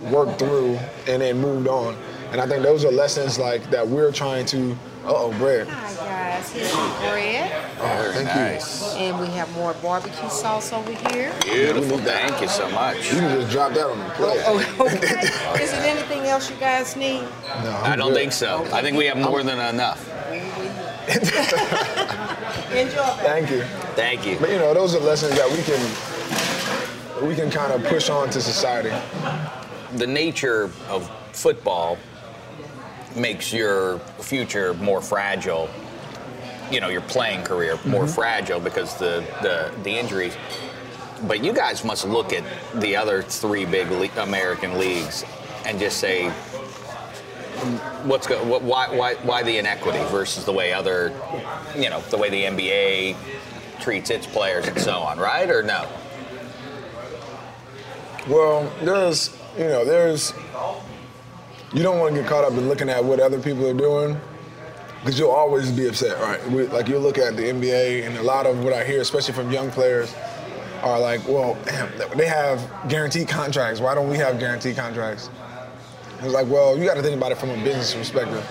[0.03, 1.97] worked through and then moved on.
[2.31, 4.73] And I think those are lessons like that we're trying to.
[5.03, 5.67] Uh oh, bread.
[5.67, 8.93] Hi guys, here's your bread, Oh, thank Nice.
[8.95, 11.33] and we have more barbecue sauce over here.
[11.43, 11.97] Beautiful.
[11.99, 12.97] Thank you so much.
[13.09, 13.15] you.
[13.15, 14.43] You can just drop that on the plate.
[14.45, 14.97] Oh, okay.
[15.63, 17.21] Is there anything else you guys need?
[17.63, 18.65] No, I don't think so.
[18.73, 20.05] I think we have more than enough.
[21.09, 23.19] Enjoy that.
[23.21, 23.63] Thank you.
[23.95, 24.37] Thank you.
[24.39, 28.29] But you know, those are lessons that we can we can kind of push on
[28.31, 28.91] to society.
[29.95, 31.97] the nature of football
[33.15, 35.69] makes your future more fragile.
[36.71, 38.13] You know, your playing career more mm-hmm.
[38.13, 40.37] fragile because the, the the injuries.
[41.27, 42.43] But you guys must look at
[42.79, 45.25] the other three big le- American leagues
[45.65, 46.29] and just say,
[48.03, 51.11] what's go, what, why why why the inequity versus the way other,
[51.75, 53.15] you know, the way the NBA
[53.79, 55.49] treats its players and so on, right?
[55.49, 55.87] Or no?
[58.27, 60.33] Well, there's you know, there's
[61.73, 64.19] you don't want to get caught up in looking at what other people are doing
[64.99, 66.45] because you'll always be upset, right?
[66.49, 69.33] We, like you look at the NBA and a lot of what I hear, especially
[69.33, 70.13] from young players,
[70.81, 73.79] are like, well, damn, they have guaranteed contracts.
[73.79, 75.29] Why don't we have guaranteed contracts?
[76.21, 78.45] It's like, well, you got to think about it from a business perspective.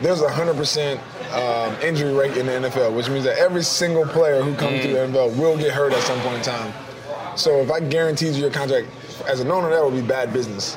[0.00, 0.98] There's a 100%
[1.32, 4.88] um, injury rate in the NFL, which means that every single player who comes to
[4.88, 6.72] the NFL will get hurt at some point in time.
[7.36, 8.88] So if I guaranteed you your contract,
[9.28, 10.76] as an owner, that would be bad business.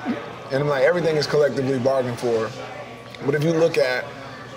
[0.51, 2.49] And I'm like, everything is collectively bargained for.
[3.25, 4.05] But if you look at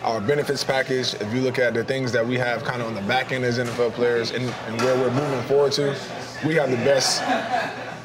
[0.02, 2.94] our benefits package, if you look at the things that we have kind of on
[2.94, 5.96] the back end as NFL players and, and where we're moving forward to,
[6.44, 7.22] we have the best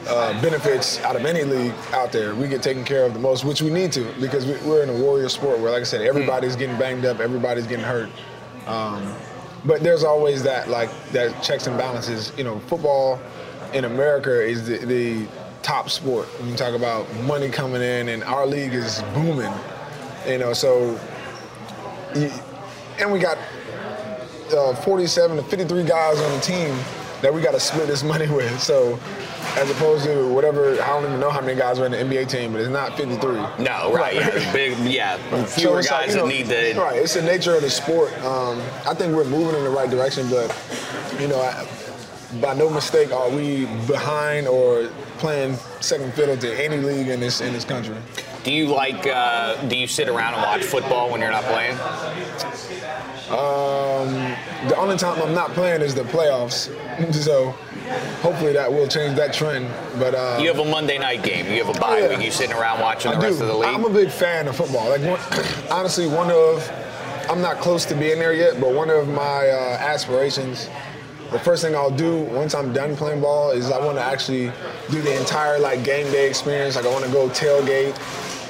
[0.07, 2.35] uh, benefits out of any league out there.
[2.35, 4.89] We get taken care of the most, which we need to because we, we're in
[4.89, 8.09] a warrior sport where, like I said, everybody's getting banged up, everybody's getting hurt.
[8.67, 9.15] Um,
[9.65, 12.31] but there's always that like that checks and balances.
[12.37, 13.19] You know, football
[13.73, 15.27] in America is the, the
[15.61, 16.27] top sport.
[16.39, 19.53] When you talk about money coming in, and our league is booming.
[20.27, 20.99] You know, so
[22.15, 22.31] you-
[22.99, 23.37] and we got
[24.55, 26.75] uh, 47 to 53 guys on the team
[27.21, 28.59] that we got to split this money with.
[28.59, 28.99] So
[29.57, 32.29] as opposed to whatever, I don't even know how many guys are in the NBA
[32.29, 33.33] team, but it's not 53.
[33.63, 34.15] No, right?
[34.15, 35.17] Yeah, big, yeah.
[35.47, 36.79] So Fewer like, guys you know, that need to.
[36.79, 38.11] Right, it's the nature of the sport.
[38.23, 40.49] Um, I think we're moving in the right direction, but
[41.19, 41.67] you know, I,
[42.41, 44.89] by no mistake are we behind or
[45.19, 47.95] playing second fiddle to any league in this in this country.
[48.43, 49.05] Do you like?
[49.05, 51.77] Uh, do you sit around and watch football when you're not playing?
[53.29, 54.35] Um,
[54.67, 56.69] the only time I'm not playing is the playoffs,
[57.13, 57.51] so
[58.21, 59.69] hopefully that will change that trend.
[59.99, 61.45] But uh, You have a Monday night game.
[61.47, 62.09] You have a bye yeah.
[62.09, 62.25] week.
[62.25, 63.43] You sitting around watching the I rest do.
[63.43, 63.69] of the league.
[63.69, 64.89] I'm a big fan of football.
[64.89, 65.19] Like one,
[65.71, 66.67] honestly, one of
[67.29, 70.67] I'm not close to being there yet, but one of my uh, aspirations.
[71.31, 74.51] The first thing I'll do once I'm done playing ball is I want to actually
[74.89, 76.75] do the entire like game day experience.
[76.75, 77.95] Like I want to go tailgate.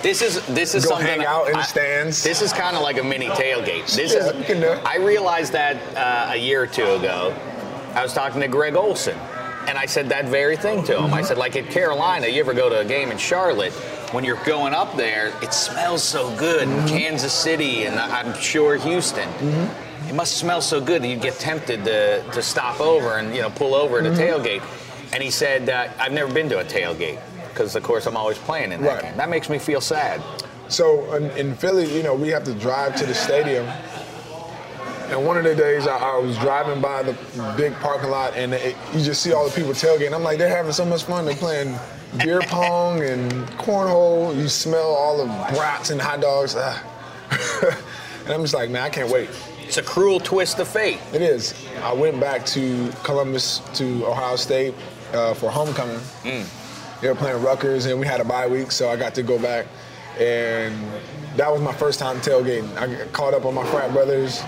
[0.02, 2.24] This is this is Go something hang out in the I- stands.
[2.24, 3.94] This is kind of like a mini tailgate.
[3.94, 4.48] This Yeah, is.
[4.50, 4.86] you it.
[4.86, 7.36] I realized that uh, a year or two ago.
[7.96, 9.18] I was talking to Greg Olsen,
[9.68, 11.06] and I said that very thing to him.
[11.06, 11.14] Mm-hmm.
[11.16, 13.74] I said, like at Carolina, you ever go to a game in Charlotte?
[14.14, 16.68] When you're going up there, it smells so good.
[16.68, 16.88] Mm-hmm.
[16.88, 19.28] in Kansas City, and I'm sure Houston.
[20.10, 23.42] It must smell so good that you'd get tempted to, to stop over and you
[23.42, 24.20] know pull over at a Mm-hmm.
[24.20, 25.14] tailgate.
[25.14, 27.20] And he said, uh, I've never been to a tailgate
[27.50, 29.04] because, of course, I'm always playing in that Right.
[29.04, 29.18] game.
[29.18, 30.22] That makes me feel sad.
[30.68, 33.66] So in, in Philly, you know, we have to drive to the stadium.
[35.10, 37.14] And one of the days I, I was driving by the
[37.58, 40.14] big parking lot, and it, you just see all the people tailgating.
[40.14, 41.26] I'm like, they're having so much fun.
[41.26, 41.76] They're playing
[42.24, 44.36] beer pong and cornhole.
[44.36, 45.26] You smell all the
[45.56, 46.56] brats and hot dogs.
[46.56, 46.84] Ah.
[48.26, 49.30] and I'm just like, man, I can't wait.
[49.70, 50.98] It's a cruel twist of fate.
[51.14, 51.54] It is.
[51.84, 54.74] I went back to Columbus to Ohio State
[55.14, 56.00] uh, for homecoming.
[56.24, 59.38] They were playing Rutgers, and we had a bye week, so I got to go
[59.38, 59.68] back.
[60.18, 60.76] And
[61.36, 62.76] that was my first time tailgating.
[62.78, 64.42] I caught up on my frat brothers.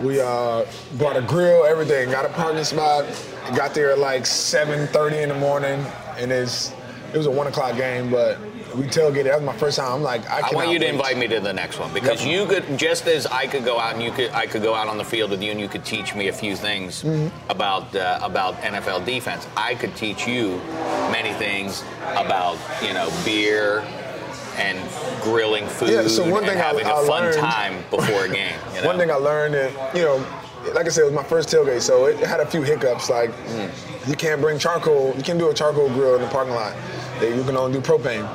[0.00, 2.10] We uh, bought a grill, everything.
[2.10, 3.04] Got a parking spot.
[3.54, 5.84] Got there at like 7:30 in the morning,
[6.16, 6.72] and it's
[7.12, 8.38] it was a one o'clock game, but
[8.76, 9.24] we tailgated.
[9.24, 9.92] That was my first time.
[9.92, 10.94] I'm like, I, I want you to wait.
[10.94, 13.94] invite me to the next one because you could just as I could go out
[13.94, 15.84] and you could I could go out on the field with you and you could
[15.84, 17.50] teach me a few things Mm-hmm.
[17.50, 19.46] about uh, about NFL defense.
[19.56, 20.58] I could teach you
[21.10, 21.84] many things
[22.16, 23.84] about you know beer
[24.56, 24.78] and
[25.22, 28.24] grilling food Yeah, so one and thing I- having a I fun learned- time before
[28.26, 28.54] a game.
[28.74, 28.86] You know?
[28.86, 30.24] One thing I learned that, you know,
[30.74, 33.08] like I said, it was my first tailgate, so it had a few hiccups.
[33.10, 34.08] Like, Mm.
[34.08, 36.74] you can't bring charcoal, you can't do a charcoal grill in the parking lot.
[37.22, 38.26] You can only do propane.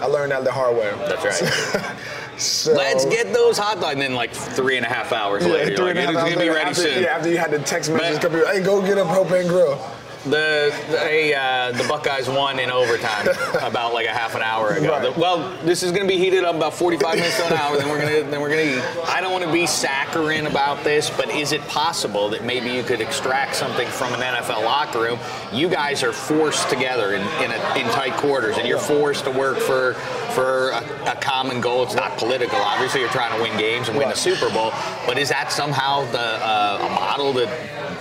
[0.00, 0.90] I learned that the hard way.
[0.90, 1.08] Mm-hmm.
[1.22, 1.96] That's right.
[2.40, 3.92] So, Let's get those hot dogs.
[3.92, 6.10] And then like three and a half hours yeah, later, three like, and a half
[6.10, 7.02] it's hours gonna be later, ready after, soon.
[7.02, 8.18] Yeah, after you had the text Man.
[8.18, 9.78] come hey, go get a propane grill.
[10.24, 13.26] The the, uh, the Buckeyes won in overtime
[13.62, 14.90] about like a half an hour ago.
[14.90, 15.14] Right.
[15.14, 17.78] The- well, this is going to be heated up about 45 minutes to an hour.
[17.78, 19.08] Then we're going to then we're going to eat.
[19.08, 22.82] I don't want to be saccharine about this, but is it possible that maybe you
[22.82, 25.18] could extract something from an NFL locker room?
[25.52, 29.30] You guys are forced together in in, a, in tight quarters, and you're forced to
[29.30, 29.94] work for
[30.34, 31.82] for a, a common goal.
[31.84, 32.58] It's not political.
[32.58, 34.16] Obviously, you're trying to win games and win the Right.
[34.18, 34.72] Super Bowl,
[35.06, 37.48] but is that somehow the uh, a model that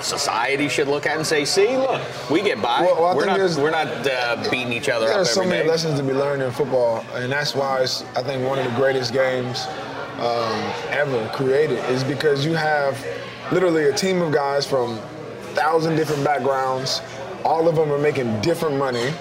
[0.02, 2.82] society should look at and say, "See, look, we get by.
[2.82, 5.68] Well, well, we're not we're not uh, beating each other up There's so many day."
[5.70, 8.72] lessons to be learned in football, and that's why it's, I think, one of the
[8.78, 9.68] greatest games
[10.20, 13.04] um, ever created is because you have
[13.52, 14.98] literally a team of guys from
[15.54, 17.02] thousand different backgrounds.
[17.46, 19.14] All of them are making different money.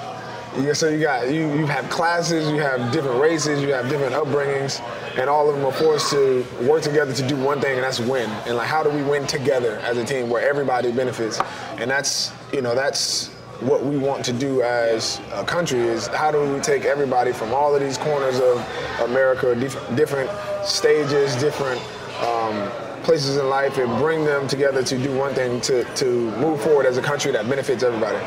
[0.56, 4.14] You, so you got you you have classes, you have different races, you have different
[4.14, 4.80] upbringings,
[5.18, 8.00] and all of them are forced to work together to do one thing, and that's
[8.00, 8.28] win.
[8.46, 11.38] And like, how do we win together as a team where everybody benefits?
[11.78, 13.28] And that's you know that's
[13.60, 17.52] what we want to do as a country is how do we take everybody from
[17.52, 18.64] all of these corners of
[19.00, 20.30] America, dif- different
[20.64, 21.80] stages, different
[22.22, 22.70] um,
[23.02, 26.86] places in life, and bring them together to do one thing to, to move forward
[26.86, 28.18] as a country that benefits everybody.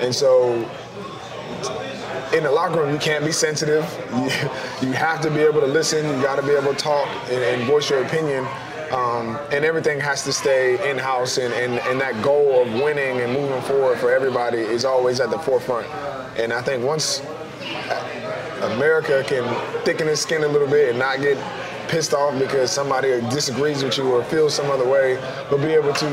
[0.00, 0.68] And so
[2.32, 3.84] in the locker room, you can't be sensitive.
[4.12, 4.24] You,
[4.88, 6.06] you have to be able to listen.
[6.06, 8.46] You got to be able to talk and, and voice your opinion.
[8.90, 11.38] Um, and everything has to stay in house.
[11.38, 15.30] And, and, and that goal of winning and moving forward for everybody is always at
[15.30, 15.86] the forefront.
[16.38, 17.20] And I think once
[18.62, 19.44] America can
[19.84, 21.36] thicken its skin a little bit and not get
[21.88, 25.18] pissed off because somebody disagrees with you or feels some other way,
[25.50, 26.08] but be able to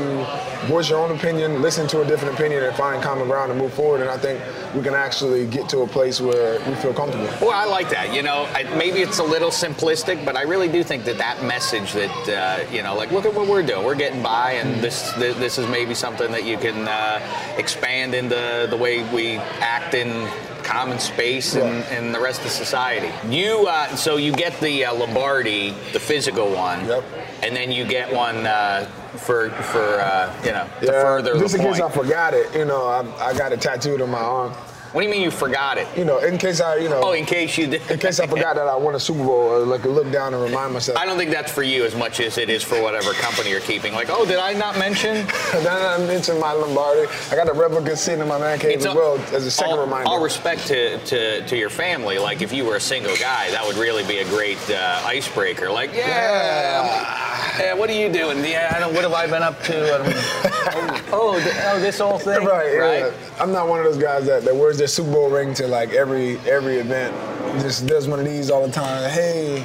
[0.66, 3.72] voice your own opinion, listen to a different opinion, and find common ground and move
[3.72, 4.00] forward.
[4.00, 4.40] And I think
[4.74, 7.28] we can actually get to a place where we feel comfortable.
[7.40, 8.14] Well, I like that.
[8.14, 11.42] You know, I, maybe it's a little simplistic, but I really do think that that
[11.42, 13.84] message that uh, you know, like, look at what we're doing.
[13.84, 17.20] We're getting by, and this this is maybe something that you can uh,
[17.56, 20.28] expand into the way we act in
[20.66, 23.10] common space and the rest of society.
[23.34, 27.04] You uh, so you get the uh, Lombardi, the physical one, Yep.
[27.42, 28.84] and then you get one uh,
[29.16, 32.86] for for uh, you know to further just in case I forgot it, you know,
[32.86, 34.52] I, I got it tattooed on my arm.
[34.96, 35.86] What do you mean you forgot it?
[35.94, 37.82] You know, in case I, you know, Oh, in case you did.
[37.90, 40.42] in case I forgot that I won a Super Bowl, or like look down and
[40.42, 40.96] remind myself.
[40.96, 43.60] I don't think that's for you as much as it is for whatever company you're
[43.60, 43.92] keeping.
[43.92, 45.26] Like, oh, did I not mention?
[45.52, 47.12] then I mentioned my Lombardi.
[47.30, 49.84] I got a replica sitting in my man cave as well as a second all,
[49.84, 50.08] reminder.
[50.08, 52.18] all respect to, to, to your family.
[52.18, 55.68] Like, if you were a single guy, that would really be a great uh, icebreaker.
[55.70, 57.35] Like, yeah, yeah,
[57.76, 58.44] what are you doing?
[58.44, 58.94] Yeah, I don't.
[58.94, 60.42] What have I been up to?
[60.68, 62.44] Oh, oh, th- oh, this whole thing.
[62.44, 62.98] Right, right.
[62.98, 63.12] yeah.
[63.40, 65.90] I'm not one of those guys that, that wears their Super Bowl ring to like
[65.92, 67.14] every every event.
[67.62, 69.08] Just does one of these all the time.
[69.10, 69.64] Hey,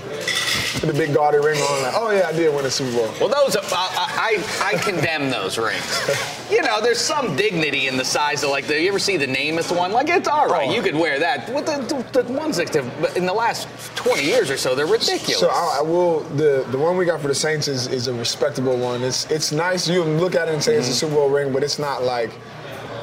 [0.80, 1.82] put the big gaudy ring on.
[1.84, 3.14] Like, oh yeah, I did win a Super Bowl.
[3.20, 6.00] Well, those are, I, I, I condemn those rings.
[6.52, 8.80] You know, there's some dignity in the size of like the.
[8.80, 9.94] You ever see the Namath one?
[9.94, 10.68] Like it's all right.
[10.68, 10.74] Oh.
[10.74, 11.50] You could wear that.
[11.54, 11.78] With the,
[12.12, 15.40] the, the ones that have, in the last 20 years or so, they're ridiculous.
[15.40, 16.20] So I, I will.
[16.36, 19.02] The the one we got for the Saints is, is a respectable one.
[19.02, 19.88] It's it's nice.
[19.88, 20.92] You look at it and say it's Mm-hmm.
[20.92, 22.32] a Super Bowl ring, but it's not like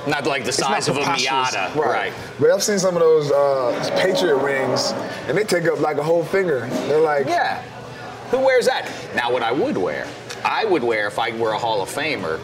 [0.06, 1.50] Not like the size of a preposterous.
[1.54, 1.74] Miata.
[1.74, 2.12] Right.
[2.38, 4.92] But I've seen some of those uh, Patriot rings,
[5.26, 6.66] and they take up like a whole finger.
[6.86, 7.62] They're like, Yeah.
[8.30, 8.90] Who wears that?
[9.14, 10.06] Now, what I would wear,
[10.44, 12.40] I would wear if I were a Hall of Famer,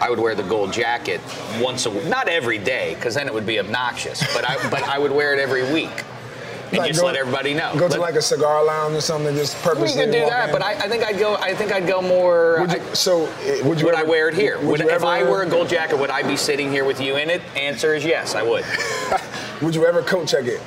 [0.00, 1.20] I would wear the gold jacket
[1.60, 2.06] once a week.
[2.06, 4.20] Not every day, because then it would be obnoxious.
[4.34, 5.90] But I, but I would wear it every week,
[6.70, 7.72] and like just go- let everybody know.
[7.74, 10.04] Go to Let- like a cigar lounge or something, just we purposely.
[10.04, 10.52] could do that, in.
[10.52, 11.34] but I, I think I'd go.
[11.36, 12.58] I think I'd go more.
[12.60, 13.86] Would you, I- so eh, would you?
[13.86, 14.58] would ever, I wear it here?
[14.58, 17.00] Would Would, if I ever- wore a gold jacket, would I be sitting here with
[17.00, 17.42] you in it?
[17.56, 18.64] Answer is yes, I would.
[19.62, 20.60] Would you ever coat check it?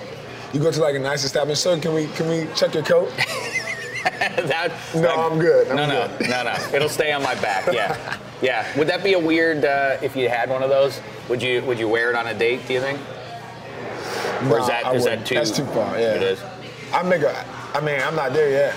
[0.52, 1.58] You go to like a nice establishment.
[1.58, 3.10] Sir, can we can we check your coat?
[4.04, 5.68] that, No, that- I'm good.
[5.70, 6.30] I'm no, no, good.
[6.30, 6.56] no, no.
[6.74, 7.72] It'll stay on my back.
[7.72, 8.66] Yeah, yeah.
[8.78, 11.00] Would that be a weird uh, if you had one of those?
[11.30, 12.68] Would you would you wear it on a date?
[12.68, 13.00] Do you think?
[14.50, 15.36] Or is that is that too?
[15.36, 15.98] That's too far.
[16.00, 16.40] Yeah, It is.
[16.94, 17.46] I make a.
[17.74, 18.76] I mean, I'm not there yet,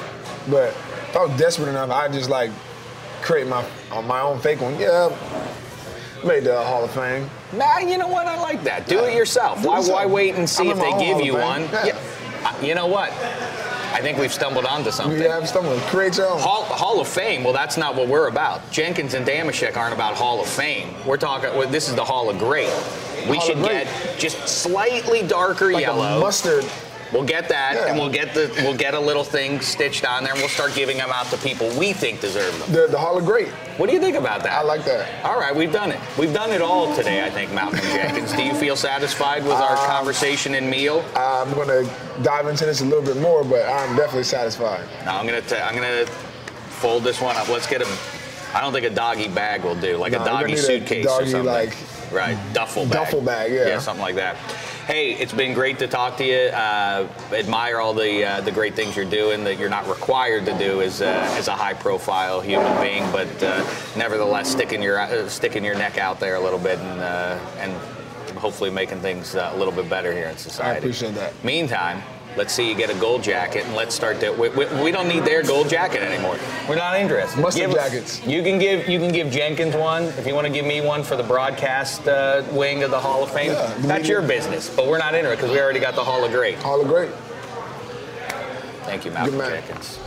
[0.49, 2.51] but if I was desperate enough, I'd just like
[3.23, 4.79] create my on my own fake one.
[4.79, 5.09] Yeah,
[6.25, 7.29] made the Hall of Fame.
[7.53, 8.27] Nah, you know what?
[8.27, 8.87] I like that.
[8.87, 9.63] Do it yourself.
[9.63, 9.97] Do Why, yourself.
[9.99, 11.67] why wait and see I'm if they give you one?
[11.69, 11.87] Fame.
[11.87, 11.99] Yeah.
[12.45, 13.11] Uh, You know what?
[13.95, 15.19] I think we've stumbled onto something.
[15.19, 15.79] We have stumbled.
[15.83, 16.41] create your own.
[16.41, 17.45] Hall, Hall of Fame.
[17.45, 18.69] Well, that's not what we're about.
[18.73, 20.89] Jenkins and Damashek aren't about Hall of Fame.
[21.07, 21.51] We're talking.
[21.57, 22.67] Well, this is the Hall of Great.
[23.31, 23.87] We Hall should get
[24.19, 26.19] just slightly darker like yellow.
[26.19, 26.65] a mustard.
[27.13, 27.87] We'll get that, Yeah.
[27.87, 30.75] and we'll get the we'll get a little thing stitched on there, and we'll start
[30.75, 32.73] giving them out to people we think deserve them.
[32.73, 33.49] The, the Hall of Great.
[33.77, 34.53] What do you think about that?
[34.53, 35.25] I like that.
[35.25, 35.99] All right, we've done it.
[36.17, 38.33] We've done it all today, I think, Malcolm Jenkins.
[38.33, 41.05] Do you feel satisfied with our Um, conversation and meal?
[41.17, 41.83] I'm gonna
[42.23, 44.85] dive into this a little bit more, but I'm definitely satisfied.
[45.05, 47.49] Now I'm gonna t- I'm gonna fold this one up.
[47.49, 47.89] Let's get a.
[48.55, 51.07] I don't think a doggy bag will do, like No, a doggy need a suitcase
[51.07, 51.47] or doggy, something.
[51.53, 51.77] like,
[52.13, 52.93] right, duffel bag.
[52.93, 53.67] duffel bag, yeah.
[53.67, 54.37] Yeah, something like that.
[54.87, 56.51] Hey, it's been great to talk to you.
[56.53, 60.59] Uh, admire all the uh, the great things you're doing that you're not required to
[60.59, 61.07] do as uh,
[61.39, 63.65] as a high profile human being, but uh,
[63.97, 67.73] nevertheless sticking your uh, sticking your neck out there a little bit and uh, and
[68.37, 70.75] hopefully making things uh, a little bit better here in society.
[70.75, 71.33] I appreciate that.
[71.43, 72.03] Meantime,
[72.37, 74.31] let's see you get a gold jacket and let's start to.
[74.33, 76.39] We, we, we don't need their gold jacket anymore.
[76.69, 77.41] We're not interested.
[77.41, 78.25] Mustard Give- jackets.
[78.27, 81.03] You can give you can give Jenkins one if you want to give me one
[81.03, 83.53] for the broadcast uh, wing of the Hall of Fame.
[83.53, 86.25] Yeah, That's we- your business, but we're not interested because we already got the Hall
[86.25, 86.57] of Great.
[86.57, 87.11] Hall of Great.
[88.85, 89.51] Thank you, Malcolm man.
[89.51, 89.99] Jenkins.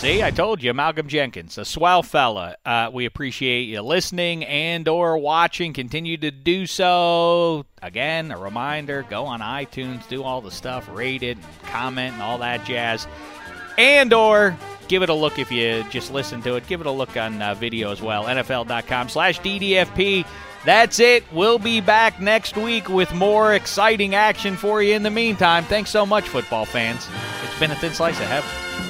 [0.00, 2.56] See, I told you, Malcolm Jenkins, a swell fella.
[2.64, 5.74] Uh, we appreciate you listening and or watching.
[5.74, 7.66] Continue to do so.
[7.82, 12.38] Again, a reminder: go on iTunes, do all the stuff, rate it, comment, and all
[12.38, 13.06] that jazz.
[13.76, 14.56] And or
[14.88, 16.66] give it a look if you just listen to it.
[16.66, 18.24] Give it a look on uh, video as well.
[18.24, 20.24] NFL.com/slash DDFP.
[20.64, 21.30] That's it.
[21.30, 24.94] We'll be back next week with more exciting action for you.
[24.94, 27.06] In the meantime, thanks so much, football fans.
[27.44, 28.89] It's been a thin slice of heaven.